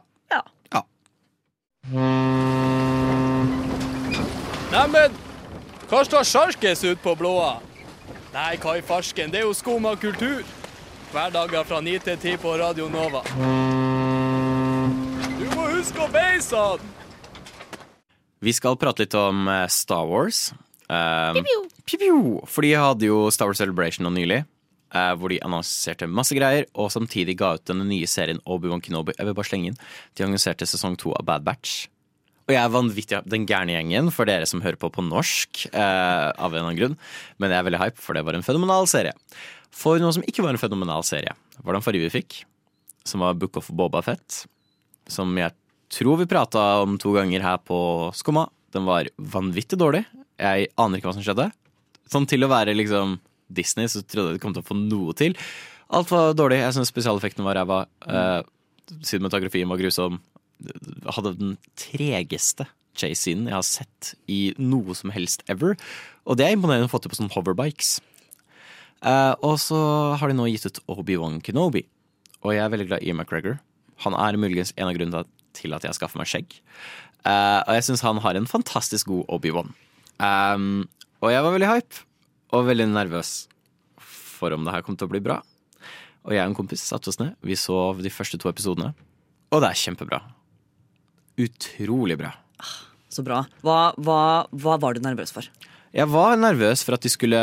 [4.73, 5.13] Neimen,
[5.87, 7.61] hva står sjarkes ut på blåa?
[8.35, 10.43] Nei, hva i farsken, det er jo skum av kultur.
[11.13, 13.23] Hverdager fra 9 til 10 på Radio Nova.
[15.39, 16.83] Du må huske å beise han!
[18.43, 20.51] Vi skal prate litt om eh, Star Wars.
[20.91, 22.19] Um, Piu, piu.
[22.51, 24.43] For de hadde jo Star Wars Celebration nå nylig.
[24.95, 29.17] Eh, hvor de annonserte masse greier, og samtidig ga ut denne nye serien Obi-Wan Kenobi.
[29.19, 29.79] Jeg vil bare slenge inn.
[30.15, 31.87] De annonserte sesong to av Bad Batch.
[32.47, 35.67] Og jeg er vanvittig Den gærne gjengen, for dere som hører på på norsk.
[35.73, 36.99] Eh, av en eller annen grunn
[37.43, 39.15] Men jeg er veldig hype, for det var en fenomenal serie.
[39.75, 42.45] For noe som ikke var en fenomenal serie, var den forrige vi fikk.
[43.07, 44.47] Som var Book of Boba Fett.
[45.11, 45.53] Som jeg
[45.93, 47.79] tror vi prata om to ganger her på
[48.17, 48.47] Skumma.
[48.75, 50.05] Den var vanvittig dårlig.
[50.39, 51.51] Jeg aner ikke hva som skjedde.
[52.11, 55.15] Sånn til å være liksom Disney, så trodde jeg de kom til å få noe
[55.19, 55.37] til.
[55.95, 56.63] Alt var dårlig.
[56.63, 57.85] Jeg syns spesialeffektene var ræva.
[58.11, 58.41] Eh,
[59.07, 60.19] cinematografien var grusom.
[61.07, 65.77] Hadde den tregeste chase-scenen jeg har sett i noe som helst ever.
[66.27, 67.99] Og det er imponerende å få til på sånne hoverbikes.
[69.07, 69.79] Eh, og så
[70.19, 71.85] har de nå gitt ut Obi-Wan Kenobi.
[72.43, 73.61] Og jeg er veldig glad i McGregor.
[74.05, 75.25] Han er muligens en av grunnene
[75.57, 76.59] til at jeg skaffer meg skjegg.
[77.27, 79.73] Eh, og jeg syns han har en fantastisk god Obi-Wan.
[80.17, 80.87] Um,
[81.21, 82.05] og jeg var veldig hype,
[82.57, 83.35] og veldig nervøs
[84.01, 85.39] for om det her kom til å bli bra.
[86.27, 87.37] Og jeg og en kompis satte oss ned.
[87.47, 88.91] Vi så de første to episodene.
[89.55, 90.19] Og det er kjempebra.
[91.41, 92.33] Utrolig bra.
[93.13, 93.43] Så bra.
[93.65, 94.21] Hva, hva,
[94.53, 95.47] hva var du nervøs for?
[95.97, 97.39] Jeg var nervøs for at de skulle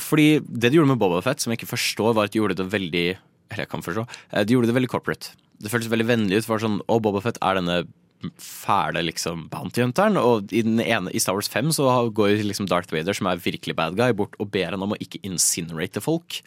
[0.00, 2.56] Fordi det de gjorde med Boba Fett, som jeg ikke forstår, var at de gjorde
[2.60, 3.04] det veldig
[3.50, 4.06] Eller jeg kan forstå.
[4.32, 5.34] eh, De gjorde det veldig corporate.
[5.60, 6.46] Det føltes veldig vennlig ut.
[6.48, 7.82] For sånn, Å, Boba Fett er denne
[8.40, 10.18] fæle liksom bounty-hunteren.
[10.20, 13.42] Og i, den ene, i Star Wars 5 så går liksom Darth Vader, som er
[13.42, 16.40] virkelig bad guy, bort og ber han om å ikke incinerate folk.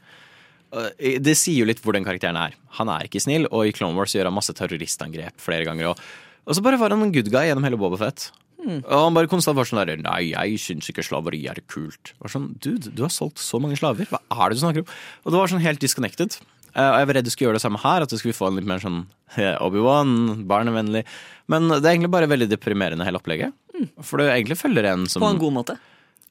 [1.00, 2.54] eh, Det sier jo litt hvor den karakteren er.
[2.80, 5.94] Han er ikke snill, og i Clone Wars gjør han masse terroristangrep flere ganger.
[5.94, 6.00] Og,
[6.46, 8.32] og så bare var han en good guy gjennom hele Boba Fett.
[8.60, 12.12] Og han bare konstant var sånn der Nei, jeg syns ikke slaveri er kult.
[12.20, 14.10] Var sånn, Dude, du har solgt så mange slaver.
[14.12, 14.90] Hva er det du snakker om?
[15.24, 16.36] Og det var sånn helt disconnected.
[16.74, 18.50] Eh, og jeg var redd du skulle gjøre det samme her, at du skulle få
[18.50, 19.02] en litt mer sånn
[19.38, 21.06] eh, Obi-Wan, barnevennlig.
[21.52, 23.56] Men det er egentlig bare veldig deprimerende, hele opplegget.
[24.04, 25.78] For det egentlig følger en som På en god måte.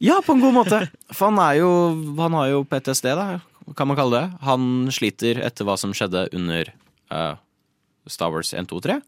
[0.04, 0.82] Ja, på en god måte.
[1.10, 1.70] For han er jo
[2.20, 3.40] Han har jo PTSD, da,
[3.76, 4.38] kan man kalle det.
[4.46, 4.62] Han
[4.94, 6.70] sliter etter hva som skjedde under
[7.12, 7.34] uh,
[8.08, 9.00] Star Wars 1, 2, 3.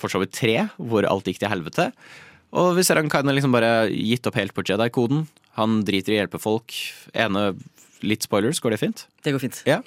[0.00, 1.92] For så vidt 3, hvor alt gikk til helvete.
[2.58, 5.24] Og vi ser han kan liksom bare gitt opp helt på Jedi-koden.
[5.56, 6.74] Han driter i å hjelpe folk.
[7.16, 7.52] Ene
[8.02, 9.06] Litt spoilers, går det fint?
[9.22, 9.60] Det går fint.
[9.68, 9.80] Ja.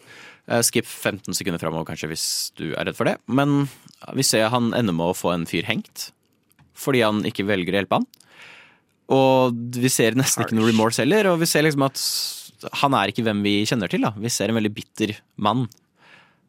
[0.48, 2.26] Eh, Skip 15 sekunder framover, kanskje, hvis
[2.56, 3.18] du er redd for det.
[3.28, 3.66] Men
[4.16, 6.10] vi ser han ender med å få en fyr hengt.
[6.76, 8.08] Fordi han ikke velger å hjelpe han.
[9.16, 11.30] Og vi ser nesten ikke noe remorse heller.
[11.32, 12.02] Og vi ser liksom at
[12.82, 14.06] han er ikke hvem vi kjenner til.
[14.06, 14.14] da.
[14.18, 15.68] Vi ser en veldig bitter mann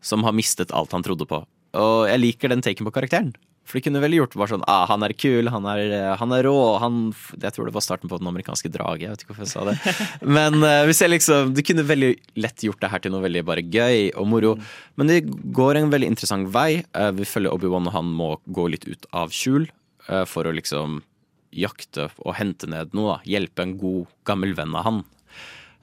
[0.04, 1.42] som har mistet alt han trodde på.
[1.76, 3.34] Og jeg liker den taken på karakteren.
[3.66, 6.46] For de kunne vel gjort bare sånn ah, Han er kul, han er, han er
[6.46, 6.56] rå.
[6.82, 7.00] Han,
[7.34, 9.06] jeg tror det var starten på den amerikanske draget.
[9.06, 9.96] Jeg vet ikke hvorfor jeg sa det.
[10.38, 13.42] Men uh, vi ser liksom De kunne veldig lett gjort det her til noe veldig
[13.48, 14.54] bare gøy og moro.
[14.96, 16.84] Men det går en veldig interessant vei.
[16.96, 19.68] Uh, vi følger Obi-Wan, og han må gå litt ut av skjul
[20.10, 21.02] uh, for å liksom
[21.56, 23.16] jakte og hente ned noe.
[23.16, 23.34] da.
[23.36, 25.04] Hjelpe en god, gammel venn av han.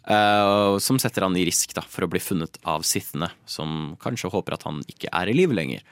[0.03, 4.31] Eh, som setter han i risk da, for å bli funnet av sithene, som kanskje
[4.33, 5.85] håper at han ikke er i live lenger.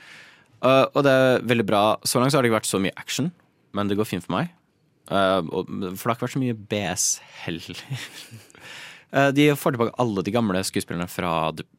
[0.62, 1.84] Eh, og det er veldig bra.
[2.06, 3.32] Så langt så har det ikke vært så mye action,
[3.78, 4.52] men det går fint for meg.
[5.12, 5.68] Uh, og,
[6.00, 7.06] for det har ikke vært så mye BS
[7.42, 7.80] heller.
[9.12, 11.34] uh, de får tilbake alle de gamle skuespillerne fra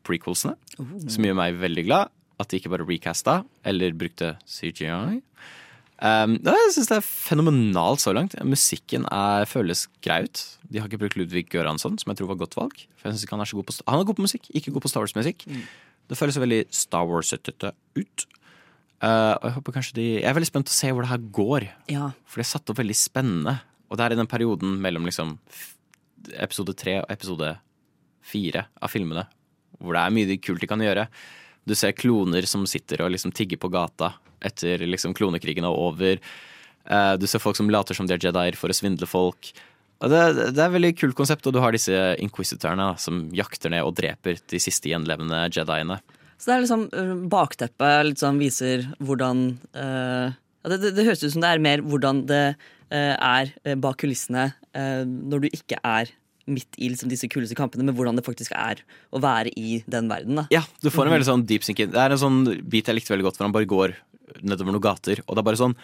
[0.05, 2.12] prequelsene, som gjør meg veldig glad.
[2.42, 5.21] At de ikke bare recasta eller brukte CGI.
[6.03, 8.35] Um, jeg syns det er fenomenalt så langt.
[8.42, 10.42] Musikken er, føles grei ut.
[10.66, 12.85] De har ikke brukt Ludvig Göransson, som jeg tror var godt valg.
[12.99, 14.75] For jeg synes ikke Han er så god på Han er god på musikk, ikke
[14.75, 15.47] god på Star Wars-musikk.
[16.11, 18.27] Det føles veldig Star Wars-ete ut.
[19.03, 21.11] Uh, og jeg håper kanskje de Jeg er veldig spent på å se hvor det
[21.11, 21.67] her går.
[21.91, 22.12] Ja.
[22.23, 23.57] For det er satt opp veldig spennende.
[23.91, 25.37] Og det er i den perioden mellom liksom
[26.38, 27.49] episode tre og episode
[28.23, 29.25] fire av filmene,
[29.83, 31.09] hvor det er mye kult de kan gjøre.
[31.67, 34.12] Du ser kloner som sitter og liksom tigger på gata
[34.43, 36.23] etter liksom klonekrigen er over.
[36.87, 39.51] Uh, Du ser folk som later som de er jedier for å svindle folk.
[40.03, 43.87] Det, det er et veldig kult konsept, og du har disse inquisitorene som jakter ned
[43.87, 46.01] og dreper de siste gjenlevende jediene.
[46.42, 49.44] Så det er liksom øh, bakteppet sånn viser hvordan
[49.78, 50.33] øh,
[50.66, 54.00] det, det, det høres ut som det er mer hvordan det øh, er øh, bak
[54.02, 56.11] kulissene øh, når du ikke er
[56.50, 58.81] midt i liksom, disse kuleste kampene, men hvordan det faktisk er
[59.14, 60.40] å være i den verden.
[60.40, 60.48] Da.
[60.50, 61.92] Ja, du får en veldig sånn deep sinking.
[61.94, 63.94] Det er en sånn bit jeg likte veldig godt, hvor han bare går
[64.42, 65.76] nedover noen gater, og det er bare sånn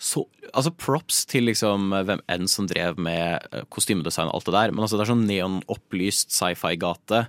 [0.00, 0.24] så,
[0.56, 4.72] altså Props til liksom hvem enn som drev med eh, kostymedesign og alt det der,
[4.72, 7.26] men altså det er sånn neonopplyst sci-fi-gate.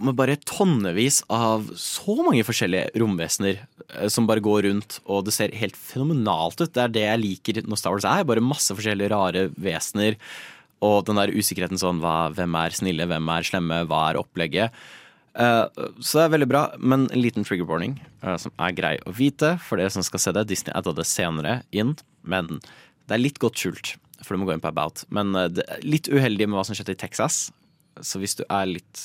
[0.00, 5.34] Med bare tonnevis av så mange forskjellige romvesener eh, som bare går rundt, og det
[5.36, 6.72] ser helt fenomenalt ut.
[6.72, 8.24] Det er det jeg liker når Star Wars er.
[8.28, 10.16] Bare masse forskjellige rare vesener.
[10.80, 14.80] Og den der usikkerheten sånn hva, hvem er snille, hvem er slemme, hva er opplegget?
[15.38, 15.64] Eh,
[16.00, 19.14] så det er veldig bra, men en liten trigger warning eh, som er grei å
[19.14, 20.48] vite for dere som skal se det.
[20.50, 24.56] Disney adda det senere inn, men det er litt godt skjult, for du må gå
[24.56, 25.04] inn på About.
[25.14, 27.48] Men er litt uheldig med hva som skjedde i Texas,
[28.00, 29.04] så hvis du er litt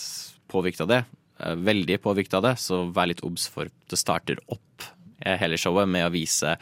[0.52, 1.02] påvirket av det,
[1.40, 4.88] eh, veldig påvirket av det, så vær litt obs for det starter opp
[5.22, 6.58] eh, hele showet med å vise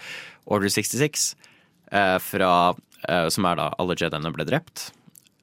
[0.45, 1.35] Order 66,
[1.91, 2.75] eh, fra,
[3.07, 4.89] eh, som er da alle jediene ble drept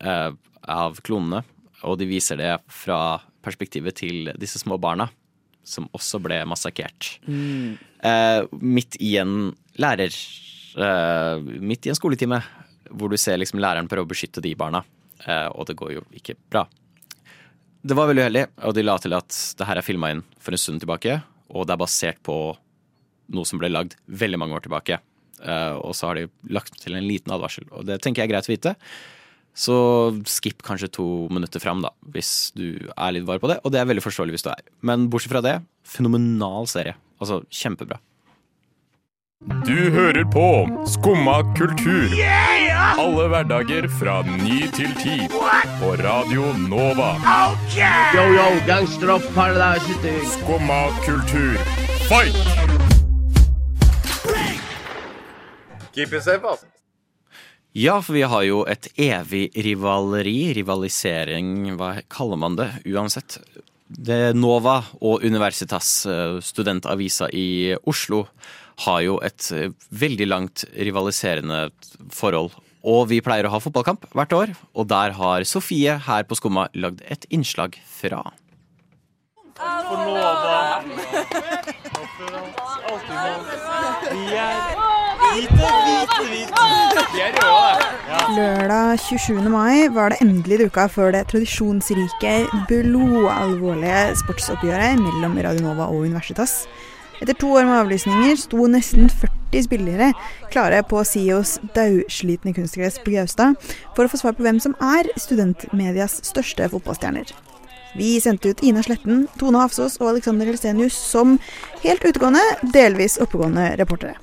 [0.01, 0.31] eh,
[0.69, 1.43] av klonene.
[1.89, 5.09] Og de viser det fra perspektivet til disse små barna,
[5.65, 7.17] som også ble massakrert.
[7.29, 7.79] Mm.
[8.61, 10.15] midt i en lærer
[11.61, 12.39] Midt i en skoletime,
[12.95, 14.85] hvor du ser liksom læreren prøve å beskytte de barna.
[15.57, 16.63] Og det går jo ikke bra.
[17.81, 20.53] Det var veldig uheldig, og de la til at det her er filma inn for
[20.53, 21.21] en stund tilbake.
[21.51, 22.35] Og det er basert på
[23.31, 25.01] noe som ble lagd veldig mange år tilbake.
[25.41, 28.35] Eh, og så har de lagt til en liten advarsel, og det tenker jeg er
[28.35, 28.75] greit å vite.
[29.57, 29.77] Så
[30.31, 33.59] skip kanskje to minutter fram, da, hvis du er litt var på det.
[33.65, 34.63] Og det er veldig forståelig hvis du er.
[34.87, 36.95] Men bortsett fra det, fenomenal serie.
[37.21, 37.99] Altså kjempebra.
[39.67, 40.47] Du hører på
[40.89, 42.13] Skumma kultur.
[42.81, 45.17] Alle hverdager fra ni til ti.
[45.81, 47.11] På Radio Nova.
[48.17, 50.15] Yo, yo, gangsteropp, paradise.
[50.33, 51.59] Skumma kultur,
[52.09, 52.37] fight!
[55.93, 56.65] Keep it safe, ass.
[57.73, 63.37] Ja, for vi har jo et evig rivaleri, rivalisering, hva kaller man det, uansett.
[63.87, 68.25] Det Nova og Universitas, eh, studentavisa i Oslo,
[68.87, 71.69] har jo et eh, veldig langt rivaliserende
[72.15, 72.57] forhold.
[72.81, 76.69] Og vi pleier å ha fotballkamp hvert år, og der har Sofie her på Skumma
[76.73, 78.25] lagd et innslag fra.
[88.31, 89.51] Lørdag 27.
[89.53, 92.35] mai var det endelig duka før det tradisjonsrike,
[92.71, 96.65] blodalvorlige sportsoppgjøret mellom Radionova og Universitas.
[97.21, 100.07] Etter to år med avlysninger sto nesten 40 spillere
[100.53, 103.59] klare på SIOs daudslitne kunstgress på Gaustad
[103.97, 107.29] for å få svar på hvem som er studentmedias største fotballstjerner.
[107.99, 111.37] Vi sendte ut Ina Sletten, Tone Hafsås og Alexander Helstenius som
[111.85, 112.41] helt utegående,
[112.73, 114.17] delvis oppegående reportere.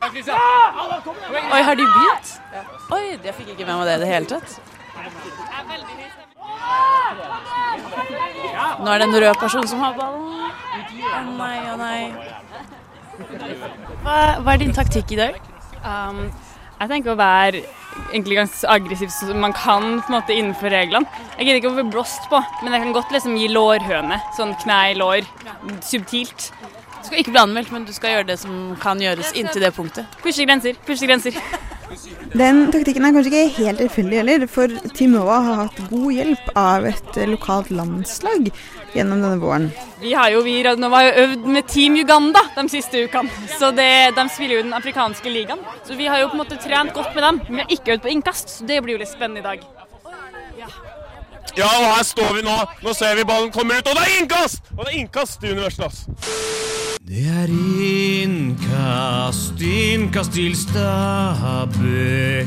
[0.00, 2.34] Oi, har de begynt?
[2.94, 4.60] Oi, jeg fikk ikke med meg det i det hele tatt.
[8.80, 10.30] Nå er det en rød person som har ballen.
[11.00, 12.00] Å nei, å nei.
[14.04, 15.38] Hva, hva er din taktikk i dag?
[15.80, 16.26] Um,
[16.80, 17.62] jeg tenker å være
[18.10, 21.08] egentlig ganske aggressiv som man kan på en måte innenfor reglene.
[21.36, 24.20] Jeg gidder ikke å bli blåst på, men jeg kan godt liksom gi lårhøne.
[24.36, 25.26] Sånn kne i lår.
[25.84, 26.50] Subtilt.
[27.00, 29.72] Du skal ikke bli anmeldt, men du skal gjøre det som kan gjøres inntil det
[29.76, 30.20] punktet.
[30.24, 31.36] Pushe grenser, pushe grenser.
[32.30, 36.86] Den taktikken er kanskje ikke helt tilfeldig heller, for Timoa har hatt god hjelp av
[36.86, 38.52] et lokalt landslag
[38.94, 39.66] gjennom denne våren.
[39.98, 43.30] Vi har jo, vi i har jo øvd med Team Uganda de siste ukene.
[43.58, 45.58] Så det, De spiller jo den afrikanske ligaen.
[45.84, 47.40] Så vi har jo på en måte trent godt med dem.
[47.48, 49.79] Vi har ikke øvd på innkast, så det blir jo litt spennende i dag.
[51.58, 52.56] Ja, og her står vi nå.
[52.84, 54.62] Nå ser vi ballen kommer ut, og det er innkast!
[54.76, 55.96] Og det er innkast i Universitas.
[57.10, 57.48] Det er
[58.22, 62.46] innkast, innkast til Stabæk.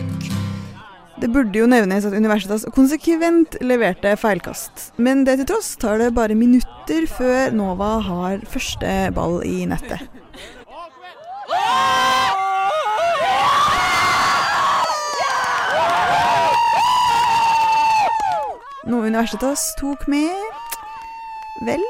[1.23, 4.91] Det burde jo nevnes at Universitas konsekvent leverte feilkast.
[4.97, 9.99] Men det til tross tar det bare minutter før Nova har første ball i nettet.
[18.83, 20.27] Noe Universitas tok med
[21.63, 21.83] vel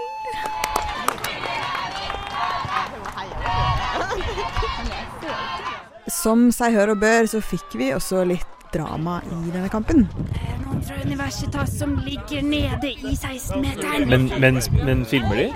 [6.13, 10.05] Som seg hør og bør, så fikk vi også litt drama i denne kampen.
[10.61, 14.05] Noen fra Universitas som ligger nede i 16-meteren.
[14.09, 15.47] Men, men, men filmer de?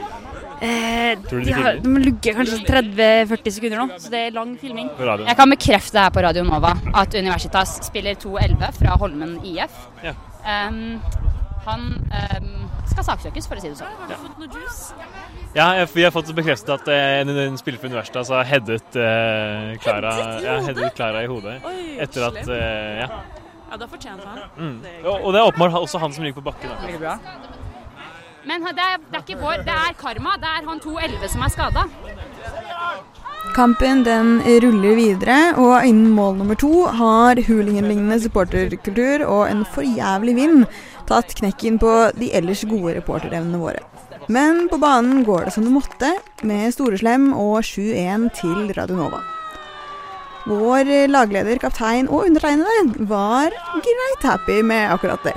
[0.57, 4.89] Eh, de de har, de ligger kanskje 30-40 sekunder nå, så det er lang filming.
[4.97, 9.77] Jeg kan bekrefte her på Radio Nova at Universitas spiller 2-11 fra Holmen IF.
[10.01, 10.15] Ja.
[10.47, 10.97] Um,
[11.67, 12.53] han um,
[12.87, 13.93] skal saksøkes, for å si det sånn.
[14.11, 14.17] Ja.
[15.57, 19.73] Ja, vi har fått bekreftet at eh, en, en spiller for altså, har headet eh,
[19.81, 21.57] Clara i ja, i hodet.
[21.65, 23.09] Oi, etter at eh, Ja.
[23.67, 24.43] Ja, da fortjente han.
[24.55, 24.75] Mm.
[25.03, 26.71] Og, og det er åpenbart også han som ligger på bakken.
[26.71, 26.77] da.
[26.85, 27.17] Veldig bra.
[28.47, 30.37] Men det er, det er ikke vår, det er Karma.
[30.39, 31.83] Det er han 2-11 som er skada.
[33.57, 40.35] Kampen den ruller videre, og innen mål nummer to har hulingen-lignende supporterkultur og en forjævlig
[40.39, 40.63] vind
[41.09, 43.83] tatt knekken på de ellers gode reporterevnene våre.
[44.27, 46.11] Men på banen går det som det måtte,
[46.43, 49.23] med Storeslem og 7-1 til Radionova.
[50.47, 55.35] Vår lagleder, kaptein og undertegnede var greit happy med akkurat det.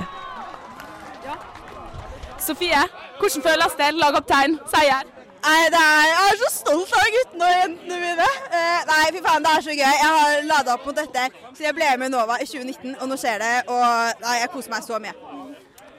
[2.39, 2.83] Sofie,
[3.19, 3.89] hvordan føles det?
[3.99, 5.03] Lagkaptein, seier.
[5.41, 8.27] Nei, det er, Jeg er så stolt av guttene og jentene mine.
[8.57, 9.93] Eh, nei, fy faen, det er så gøy.
[10.03, 13.09] Jeg har lada opp mot dette så jeg ble med i Nova i 2019, og
[13.09, 13.53] nå skjer det.
[13.73, 15.15] Og nei, jeg koser meg så mye.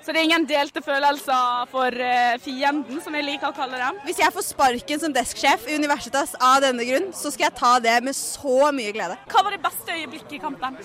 [0.03, 4.01] Så det er ingen delte følelser for eh, fienden, som jeg liker å kalle dem?
[4.03, 7.77] Hvis jeg får sparken som desksjef i Universitas av denne grunn, så skal jeg ta
[7.85, 9.15] det med så mye glede.
[9.31, 10.81] Hva var det beste øyeblikket i kampen?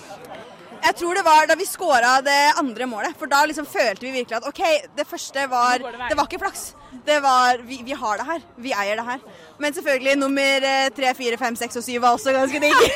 [0.78, 3.16] Jeg tror det var da vi skåra det andre målet.
[3.18, 4.62] For da liksom følte vi virkelig at OK,
[4.94, 5.90] det første var det.
[6.04, 6.62] Det var ikke flaks.
[7.08, 8.46] Det var vi, vi har det her.
[8.54, 9.20] Vi eier det her.
[9.58, 12.78] Men selvfølgelig nummer eh, tre, fire, fem, seks og syv var også ganske digg.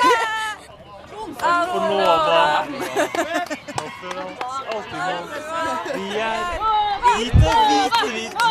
[4.02, 4.08] Vi
[6.18, 6.38] er
[7.04, 8.48] hvite, hvite, hvite.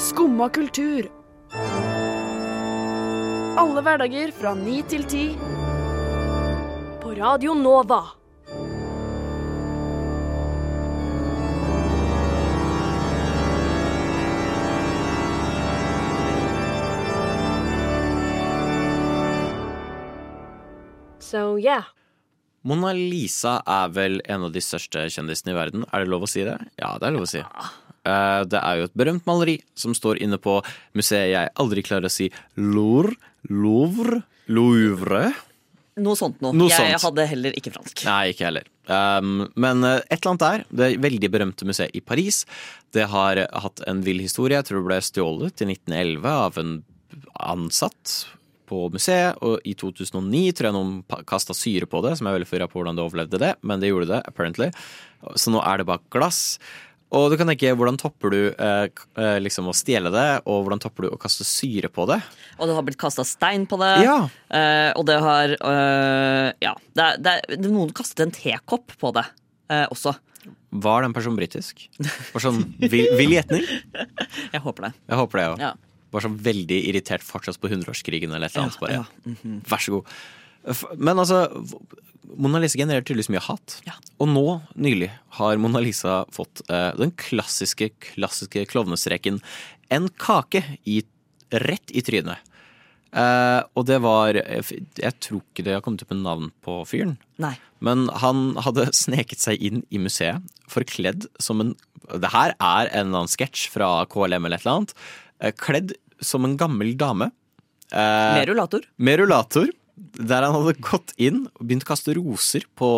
[0.00, 1.10] Skumma kultur.
[3.60, 5.36] Alle hverdager fra ni til ti.
[7.04, 8.21] På Radio Nova.
[21.32, 21.86] So yeah.
[22.68, 25.86] Mona Lisa er vel en av de største kjendisene i verden.
[25.90, 26.58] Er det lov å si det?
[26.78, 27.40] Ja, det er lov å si.
[27.42, 30.60] Eh, Det er jo et berømt maleri som står inne på
[30.98, 32.28] museet jeg aldri klarer å si
[32.60, 33.16] Louvre.
[33.50, 34.20] Louvre?
[34.52, 35.24] Louvre?
[36.02, 36.54] Noe sånt noe.
[36.56, 37.02] Noe jeg sånt.
[37.08, 38.04] hadde heller ikke fransk.
[38.06, 38.68] Nei, ikke heller.
[38.86, 40.62] Um, men eh, et eller annet der.
[40.70, 42.44] Det veldig berømte museet i Paris.
[42.94, 44.60] Det har hatt en vill historie.
[44.60, 46.72] Jeg tror det ble stjålet i 1911 av en
[47.42, 48.14] ansatt
[48.72, 52.40] på museet, og i 2009 tror jeg noen kasta syre på det, som jeg er
[52.40, 54.70] veldig forvirra på hvordan det overlevde det, men det gjorde det, apparently.
[55.36, 56.56] Så nå er det bak glass.
[57.12, 58.86] Og du kan tenke, hvordan topper du eh,
[59.20, 62.16] eh, liksom å stjele det, og hvordan topper du å kaste syre på det?
[62.56, 63.92] Og det har blitt kasta stein på det.
[64.06, 64.16] Ja.
[64.48, 66.72] Eh, og det har eh, Ja.
[66.96, 69.26] Det er, det er, noen kastet en tekopp på det
[69.68, 70.16] eh, også.
[70.72, 71.84] Var den personen britisk?
[72.32, 73.68] Var sånn vill gjetning?
[74.54, 74.94] Jeg håper det.
[75.12, 75.56] Jeg håper det ja.
[75.68, 75.91] Ja.
[76.12, 78.80] Var sånn veldig irritert fortsatt på hundreårskrigen eller et eller annet.
[78.82, 79.00] Bare.
[79.00, 79.60] Ja, mhm.
[79.68, 80.14] Vær så god.
[81.00, 81.46] Men altså,
[82.38, 83.78] Mona Lisa genererer tydeligvis mye hat.
[84.22, 84.46] Og nå
[84.78, 89.40] nylig har Mona Lisa fått uh, den klassiske, klassiske klovnestreken
[89.92, 91.02] en kake i,
[91.66, 92.48] rett i trynet.
[93.12, 97.18] Uh, og det var Jeg tror ikke det har kommet opp med navn på fyren.
[97.42, 97.54] Nei.
[97.84, 100.40] Men han hadde sneket seg inn i museet
[100.72, 101.74] forkledd som en
[102.08, 104.96] Det her er en eller annen sketsj fra KLM eller et eller annet.
[105.42, 105.92] Uh, Kledd
[106.24, 107.30] som en gammel dame.
[107.92, 108.86] Eh, Med rullator.
[108.96, 109.70] Med rullator.
[110.16, 112.88] Der han hadde gått inn og begynt å kaste roser på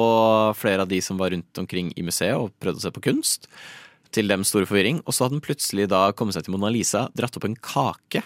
[0.57, 3.49] flere av de som var rundt omkring i museet og prøvde å se på kunst.
[4.15, 5.03] Til dem store forvirring.
[5.05, 8.23] Og så hadde han plutselig da kommet seg til Mona Lisa, dratt opp en kake.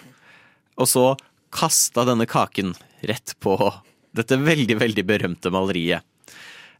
[0.79, 1.05] Og så
[1.49, 2.75] kasta denne kaken
[3.09, 3.57] rett på
[4.15, 6.05] dette veldig, veldig berømte maleriet.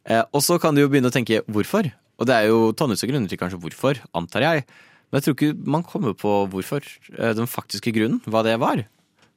[0.05, 1.89] Eh, og så kan du jo begynne å tenke hvorfor.
[2.19, 4.65] Og det er jo tonnevis av grunner til kanskje hvorfor, antar jeg.
[5.09, 6.81] Men jeg tror ikke man kommer på hvorfor.
[7.17, 8.83] eh, Den faktiske grunnen, hva det var.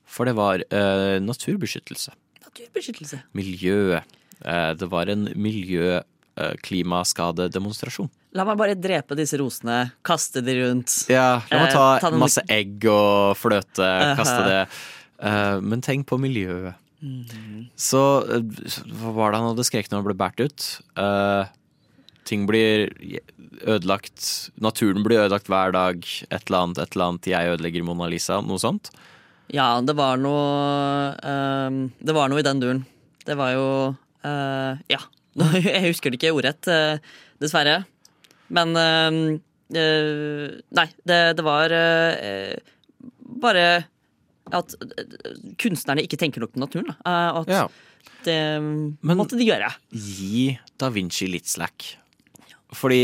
[0.04, 2.12] For det var eh, naturbeskyttelse.
[2.44, 3.22] Naturbeskyttelse.
[3.35, 4.02] Miljøet.
[4.44, 8.11] Eh, det var en miljø-klimaskadedemonstrasjon.
[8.35, 10.92] La meg bare drepe disse rosene, kaste de rundt.
[11.12, 14.16] Ja, la meg Eh, ta, ta den- masse egg og fløte, Uh-huh.
[14.16, 14.68] kaste det.
[15.20, 16.74] Eh, men tenk på miljøet.
[17.02, 17.68] Mhm.
[17.76, 18.40] Så eh,
[19.00, 20.80] hva var det han hadde skreket når han ble båret ut?
[22.28, 22.88] Ting blir
[23.66, 24.50] ødelagt.
[24.62, 26.04] Naturen blir ødelagt hver dag.
[26.30, 27.26] Et eller annet, et eller annet.
[27.32, 28.40] Jeg ødelegger Mona Lisa.
[28.44, 28.92] Noe sånt.
[29.52, 32.85] Ja, det var noe ehm, Det var noe i den duren.
[33.26, 33.66] Det var jo
[34.24, 35.00] eh, Ja.
[35.56, 36.98] Jeg husker det ikke ordrett, eh,
[37.42, 37.82] dessverre.
[38.52, 39.18] Men eh,
[39.72, 41.72] Nei, det, det var
[43.42, 43.62] bare
[44.52, 44.74] at
[45.62, 46.90] kunstnerne ikke tenker nok på naturen.
[46.92, 47.14] Da.
[47.40, 47.62] At Ja.
[48.26, 48.37] det
[49.00, 49.70] måtte de gjøre.
[49.96, 51.94] Gi Da Vinci litt slack.
[52.76, 53.02] Fordi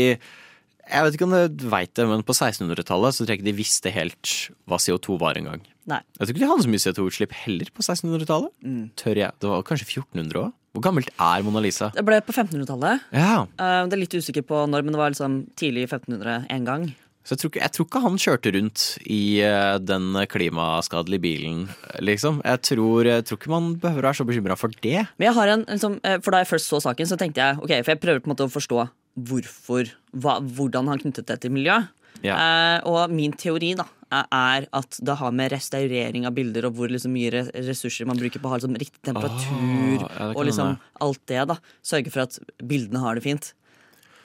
[0.89, 3.57] jeg vet ikke om du veit det, men på 1600-tallet så tror jeg ikke de
[3.59, 4.31] visste helt
[4.69, 5.61] hva CO2 var engang.
[5.89, 8.53] Jeg tror ikke de hadde så mye CO2-utslipp heller på 1600-tallet.
[8.65, 8.87] Mm.
[8.99, 9.37] Tør jeg.
[9.41, 10.55] Det var kanskje 1400 òg.
[10.77, 11.89] Hvor gammelt er Mona Lisa?
[11.95, 13.05] Det ble på 1500-tallet.
[13.13, 13.43] Ja.
[13.57, 16.89] Eh, det er litt usikker på når, men det var liksom tidlig 1500 en gang.
[17.25, 21.65] Så jeg tror, ikke, jeg tror ikke han kjørte rundt i eh, den klimaskadelige bilen,
[22.05, 22.39] liksom.
[22.45, 25.03] Jeg tror, jeg tror ikke man behøver å være så bekymra for det.
[25.19, 27.75] Men jeg har en, liksom, for Da jeg først så saken, så tenkte jeg ok,
[27.83, 31.55] for jeg prøver på en måte å forstå hvorfor, hva, hvordan han knyttet det til
[31.55, 31.79] miljø.
[32.19, 36.91] Eh, og min teori da er at det har med restaurering av bilder og hvor
[36.91, 40.73] liksom mye ressurser man bruker på å ha liksom riktig temperatur oh, ja, og liksom
[41.05, 41.43] alt det.
[41.51, 43.51] da Sørge for at bildene har det fint.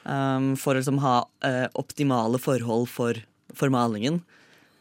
[0.04, 3.20] Um, for å liksom ha uh, optimale forhold for,
[3.56, 4.22] for malingen.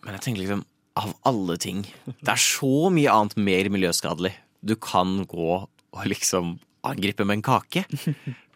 [0.04, 0.63] Men jeg tenker liksom,
[1.00, 4.34] av alle ting Det er så mye annet mer miljøskadelig.
[4.63, 7.86] Du kan gå og liksom angripe med en kake.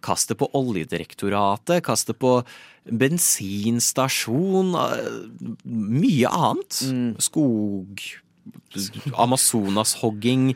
[0.07, 2.37] Kast det på Oljedirektoratet, kast det på
[2.87, 4.73] bensinstasjon.
[4.79, 6.79] eh, Mye annet.
[7.27, 7.99] Skog
[9.17, 10.53] Amazonas-hogging.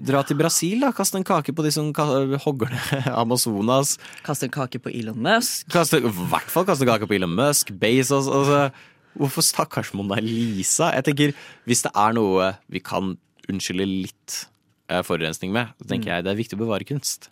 [0.00, 0.90] Dra til Brasil, da.
[0.96, 3.96] Kast en kake på de som hogger ned Amazonas.
[4.26, 5.68] Kast en kake på Elon Musk.
[5.74, 8.70] Kaste, I hvert fall kaste kake på Elon Musk, Bezos altså,
[9.14, 10.88] Hvorfor stakkars Mona Lisa?
[10.96, 11.34] Jeg tenker,
[11.68, 13.12] Hvis det er noe vi kan
[13.46, 14.40] unnskylde litt
[14.90, 16.14] eh, forurensning med, så tenker Mm.
[16.16, 17.28] jeg det er viktig å bevare kunst.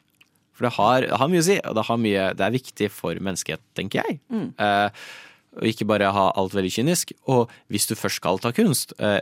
[0.53, 2.89] For det har, det har mye å si, og det, har mye, det er viktig
[2.93, 4.19] for menneskehet, tenker jeg.
[4.33, 4.51] Mm.
[4.61, 5.07] Eh,
[5.61, 7.15] og ikke bare ha alt veldig kynisk.
[7.33, 9.21] Og hvis du først skal ta kunst eh,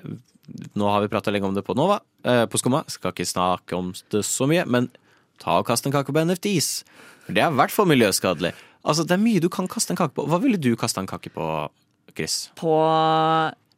[0.74, 2.80] Nå har vi prata lenge om det på Nova, eh, på Skumma.
[2.90, 4.88] Skal ikke snakke om det så mye, men
[5.38, 6.70] ta og kast en kake på NFTs.
[7.22, 8.50] For det er i hvert fall miljøskadelig.
[8.82, 10.26] Altså, Det er mye du kan kaste en kake på.
[10.26, 11.46] Hva ville du kaste en kake på,
[12.16, 12.48] Chris?
[12.58, 12.74] På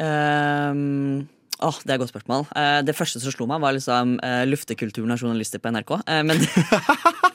[0.01, 1.29] um
[1.63, 2.47] Åh, Det er et godt spørsmål.
[2.57, 5.93] Eh, det første som slo meg, var liksom uh, luftekulturen av journalister på NRK.
[6.11, 6.41] Eh, men,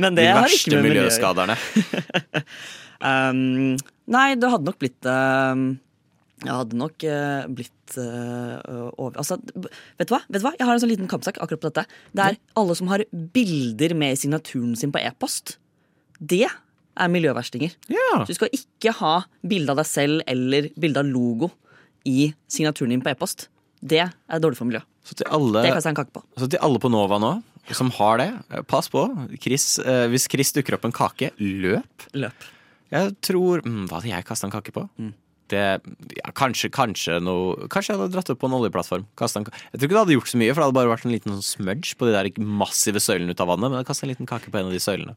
[0.00, 1.56] men det De verste med miljøskaderne.
[3.00, 3.78] Um,
[4.12, 5.62] nei, det hadde nok blitt um,
[6.44, 10.12] Jeg hadde nok uh, blitt uh, over Altså, vet du?
[10.28, 10.52] Vet du hva?
[10.58, 11.86] Jeg har en sånn liten kampsak akkurat på dette.
[12.12, 15.54] Det er alle som har bilder med signaturen sin på e-post.
[16.20, 17.72] Det er miljøverstinger.
[17.88, 19.14] Så du skal ikke ha
[19.48, 21.48] bilde av deg selv eller bilde av logo
[22.04, 23.48] i signaturen din på e-post.
[23.80, 24.84] Det er dårlig for miljøet.
[25.08, 26.22] Så til alle, Det kaster jeg en kake på.
[26.36, 27.32] så til alle på Nova nå
[27.72, 29.06] som har det, eh, pass på.
[29.40, 32.08] Chris, eh, hvis Chris dukker opp en kake, løp.
[32.14, 32.48] Løp.
[32.90, 34.88] Jeg tror mm, Hva hadde jeg kasta en kake på?
[35.50, 35.80] det
[36.16, 39.06] ja, kanskje, kanskje noe Kanskje jeg hadde dratt opp på en oljeplattform.
[39.06, 41.14] En, jeg tror ikke det hadde gjort så mye, for det hadde bare vært en
[41.14, 43.70] liten sånn smudge på de der massive søylene ut av vannet.
[43.70, 45.16] Men jeg kastet en liten kake på en av de søylene.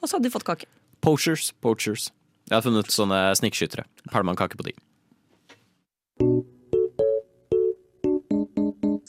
[0.00, 0.68] Og så hadde de fått kake.
[1.04, 2.10] Poachers, poachers.
[2.48, 3.84] Jeg har funnet sånne snikskyttere.
[4.12, 4.76] Pælma en kake på de.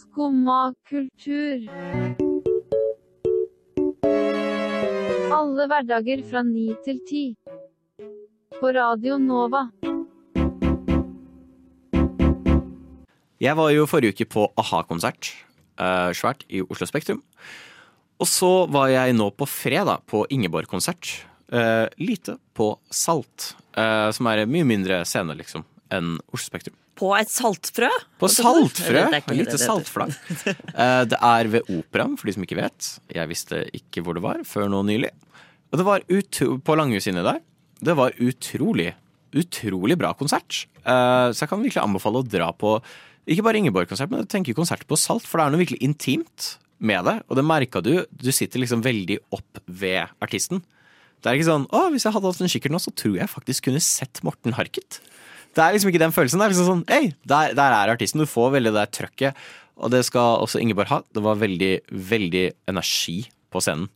[0.04, 2.28] Skumma kultur.
[5.40, 7.24] Alle hverdager fra ni til ti.
[8.60, 9.66] På Radio Nova.
[13.40, 15.32] Jeg var jo forrige uke på a-ha-konsert.
[15.80, 17.22] eh, svært i Oslo Spektrum.
[18.20, 21.24] Og så var jeg nå på fredag på Ingeborg-konsert.
[21.52, 23.56] eh, lite på Salt.
[23.78, 26.76] eh, som er en mye mindre scene, liksom, enn Oslo Spektrum.
[27.00, 27.88] På et saltfrø?
[28.20, 29.08] På saltfrø!
[29.08, 30.10] Er Lite saltflagg.
[30.76, 33.00] Eh, Det er ved Operaen, for de som ikke vet.
[33.16, 35.10] Jeg visste ikke hvor det var før nå nylig.
[35.70, 36.04] Og det var
[36.66, 37.42] på Langhus inni der.
[37.80, 38.94] Det var utrolig,
[39.38, 40.66] utrolig bra konsert.
[40.84, 42.80] Eh, Så jeg kan virkelig anbefale å dra på
[43.30, 46.56] ikke bare Ingeborg-konsert, men jeg tenker konsert på Salt, for det er noe virkelig intimt
[46.82, 47.20] med det.
[47.30, 48.06] Og det merka du.
[48.10, 50.64] Du sitter liksom veldig opp ved artisten.
[51.22, 53.30] Det er ikke sånn å, hvis jeg hadde hatt en kikkert nå, så tror jeg
[53.30, 55.02] faktisk kunne sett Morten Harket.
[55.54, 56.40] Det er liksom ikke den følelsen.
[56.42, 58.24] Det er liksom sånn, hei, der, der er artisten.
[58.24, 59.38] Du får veldig det trøkket.
[59.78, 61.02] Og det skal også Ingeborg ha.
[61.14, 63.20] Det var veldig, veldig energi
[63.52, 63.90] på scenen.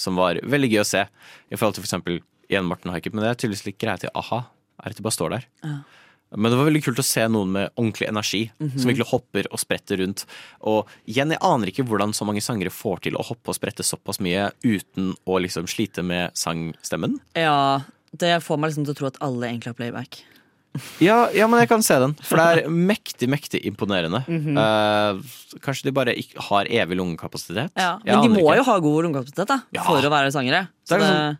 [0.00, 1.04] Som var veldig gøy å se.
[1.50, 2.20] I forhold til for eksempel
[2.50, 4.44] igjen Morten Haikip, Men det er tydeligvis litt greia til a-ha.
[4.80, 5.48] Er at de bare står der.
[5.62, 5.78] Ja.
[6.38, 8.42] Men det var veldig kult å se noen med ordentlig energi.
[8.62, 8.78] Mhm.
[8.78, 10.24] Som virkelig hopper og spretter rundt.
[10.62, 13.86] Og igjen, jeg aner ikke hvordan så mange sangere får til å hoppe og sprette
[13.86, 17.18] såpass mye uten å liksom slite med sangstemmen.
[17.34, 17.82] Ja,
[18.16, 20.22] det får meg liksom til å tro at alle egentlig har playback.
[21.02, 22.14] Ja, ja, men jeg kan se den.
[22.22, 24.22] For det er mektig, mektig imponerende.
[24.28, 24.56] Mm -hmm.
[24.56, 27.72] uh, kanskje de bare ikke har evig lungekapasitet.
[27.74, 28.56] Ja, men de må ikke.
[28.56, 29.82] jo ha god lungekapasitet da, Ja.
[29.82, 30.68] for å være sangere.
[30.86, 31.38] Det er Så liksom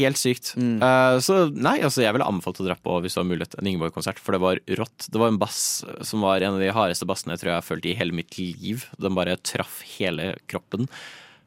[0.00, 0.52] helt sykt.
[0.56, 3.70] Eh, så nei, altså jeg ville anbefalt å dra på hvis du har mulighet en
[3.70, 5.06] Ingeborg-konsert, for det var rått.
[5.10, 7.68] Det var en bass som var en av de hardeste bassene jeg tror jeg har
[7.68, 8.86] følt i hele mitt liv.
[9.00, 10.88] Den bare traff hele kroppen.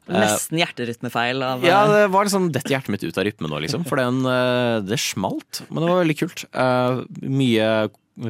[0.08, 3.60] Eh, Nesten hjerterytmefeil av ja, det var liksom dette hjertet mitt ut av rytmen nå,
[3.62, 3.84] liksom.
[3.86, 5.62] For den, eh, det smalt.
[5.70, 6.46] Men det var veldig kult.
[6.50, 7.68] Eh, mye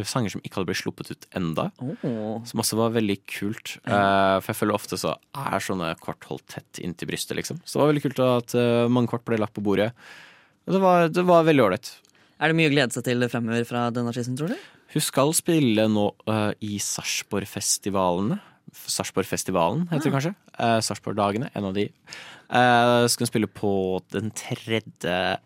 [0.06, 1.70] sanger som ikke hadde blitt sluppet ut enda.
[1.82, 2.42] oh.
[2.46, 3.78] Som også var veldig kult.
[3.82, 7.58] Eh, for jeg føler ofte så er sånne kort holdt tett inntil brystet, liksom.
[7.64, 9.90] Så det var veldig kult at eh, mange kort ble lagt på bordet.
[10.68, 11.90] Det var, det var veldig ålreit.
[12.42, 14.70] Er det mye å glede seg til fremover fra denne artisten, tror du?
[14.92, 18.36] Hun skal spille nå uh, i Sarpsborgfestivalene.
[18.72, 20.18] Sarpsborgfestivalen heter det Ah.
[20.18, 20.34] kanskje.
[20.58, 21.88] Uh, Sarpsborgdagene, en av de.
[22.52, 25.38] Eh, skal spille på den tredje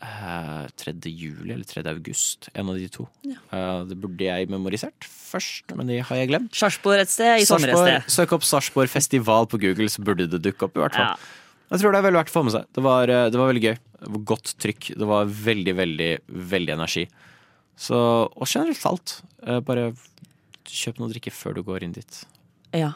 [0.00, 0.94] eh, 3.
[1.12, 1.82] juli eller 3.
[1.90, 2.48] august.
[2.54, 3.06] En av de to.
[3.22, 3.36] Ja.
[3.52, 6.52] Eh, det burde jeg memorisert først, men det har jeg glemt.
[6.56, 8.14] Sarpsborg et sted, i sommer et Sarpsborg- sted.
[8.16, 10.76] Søk opp Sarpsborg festival på Google, så burde det dukke opp.
[10.76, 11.16] i hvert fall Ja.
[11.72, 12.66] Jeg tror det er veldig verdt å få med seg.
[12.72, 13.78] Det var, eh, det var veldig gøy.
[14.04, 14.98] Det var godt trykk.
[14.98, 17.08] Det var veldig, veldig, veldig energi.
[17.76, 17.96] Så,
[18.30, 19.22] og generelt alt.
[19.46, 19.92] Eh, Bare
[20.64, 22.24] kjøp noe å drikke før du går inn dit.
[22.74, 22.92] Ja.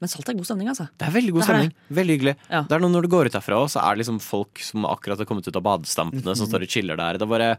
[0.00, 0.86] Men Salt er god stemning, altså.
[0.96, 1.72] Det er veldig god stemning.
[1.92, 2.32] Veldig hyggelig.
[2.48, 2.62] Ja.
[2.64, 5.18] Det er noe Når du går ut herfra, så er det liksom folk som akkurat
[5.20, 6.50] har kommet ut av badestampene, som Mhm.
[6.54, 7.18] står og chiller der.
[7.18, 7.58] Det er bare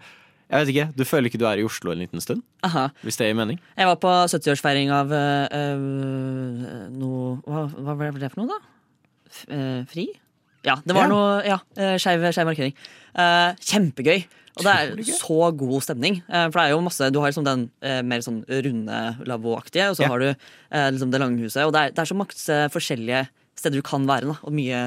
[0.52, 0.96] Jeg vet ikke.
[0.98, 2.42] Du føler ikke du er i Oslo en liten stund?
[2.64, 2.90] Aha.
[3.06, 3.58] Hvis det gir mening?
[3.78, 8.60] Jeg var på 70-årsfeiring av eh, eh, noe hva, hva var det for noe, da?
[9.32, 10.10] F øh, fri?
[10.66, 11.08] Ja, det var Ja.
[11.08, 11.58] noe Ja,
[11.98, 12.74] skeiv skeiv markering.
[13.16, 14.26] Uh, kjempegøy.
[14.62, 16.20] Og det er så god stemning.
[16.30, 19.90] Eh, for det er jo masse Du har liksom den eh, mer sånn runde lavvoaktige,
[19.92, 20.12] og så Ja.
[20.14, 21.66] har du eh, liksom det lange huset.
[21.66, 23.24] Og det er, det er så masse forskjellige
[23.58, 24.38] steder du kan være, da.
[24.46, 24.84] Og mye,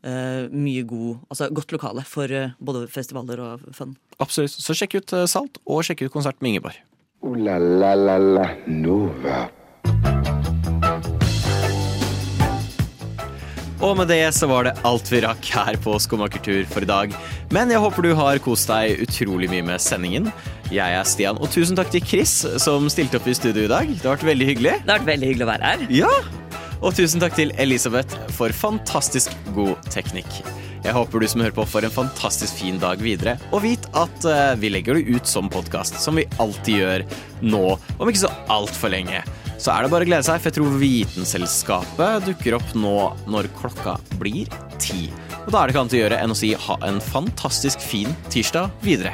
[0.00, 3.90] Uh, mye god Altså godt lokale for uh, både festivaler og fun.
[4.18, 4.54] Absolutt.
[4.56, 6.78] Så sjekk ut uh, Salt, og sjekk ut konsert med Ingeborg.
[7.20, 9.42] Uh, la la la la Nova.
[13.80, 16.88] Og med det så var det alt vi rakk her på Skumma kultur for i
[16.88, 17.14] dag.
[17.54, 20.28] Men jeg håper du har kost deg utrolig mye med sendingen.
[20.68, 23.88] Jeg er Stian, og tusen takk til Chris som stilte opp i studio i dag.
[23.88, 24.74] Det har vært veldig hyggelig.
[24.84, 25.86] Det har vært veldig hyggelig å være her.
[26.02, 26.12] Ja!
[26.80, 30.28] Og tusen takk til Elisabeth for fantastisk god teknikk.
[30.84, 33.38] Jeg håper du som hører på får en fantastisk fin dag videre.
[33.52, 37.04] Og vit at eh, vi legger det ut som podkast, som vi alltid gjør
[37.44, 37.64] nå,
[37.96, 39.20] om ikke så altfor lenge.
[39.60, 42.94] Så er det bare å glede seg, for jeg tror Vitenselskapet dukker opp nå
[43.28, 44.48] når klokka blir
[44.80, 45.10] ti.
[45.42, 48.14] Og da er det ikke annet å gjøre enn å si ha en fantastisk fin
[48.32, 49.12] tirsdag videre.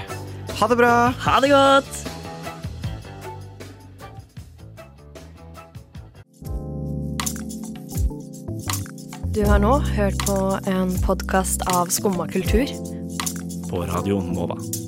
[0.61, 0.93] Ha det bra!
[1.27, 2.05] Ha det godt!
[9.35, 10.41] Du har nå hørt på
[10.71, 12.71] en podkast av Skumma kultur.
[13.67, 14.86] På Radio Nova.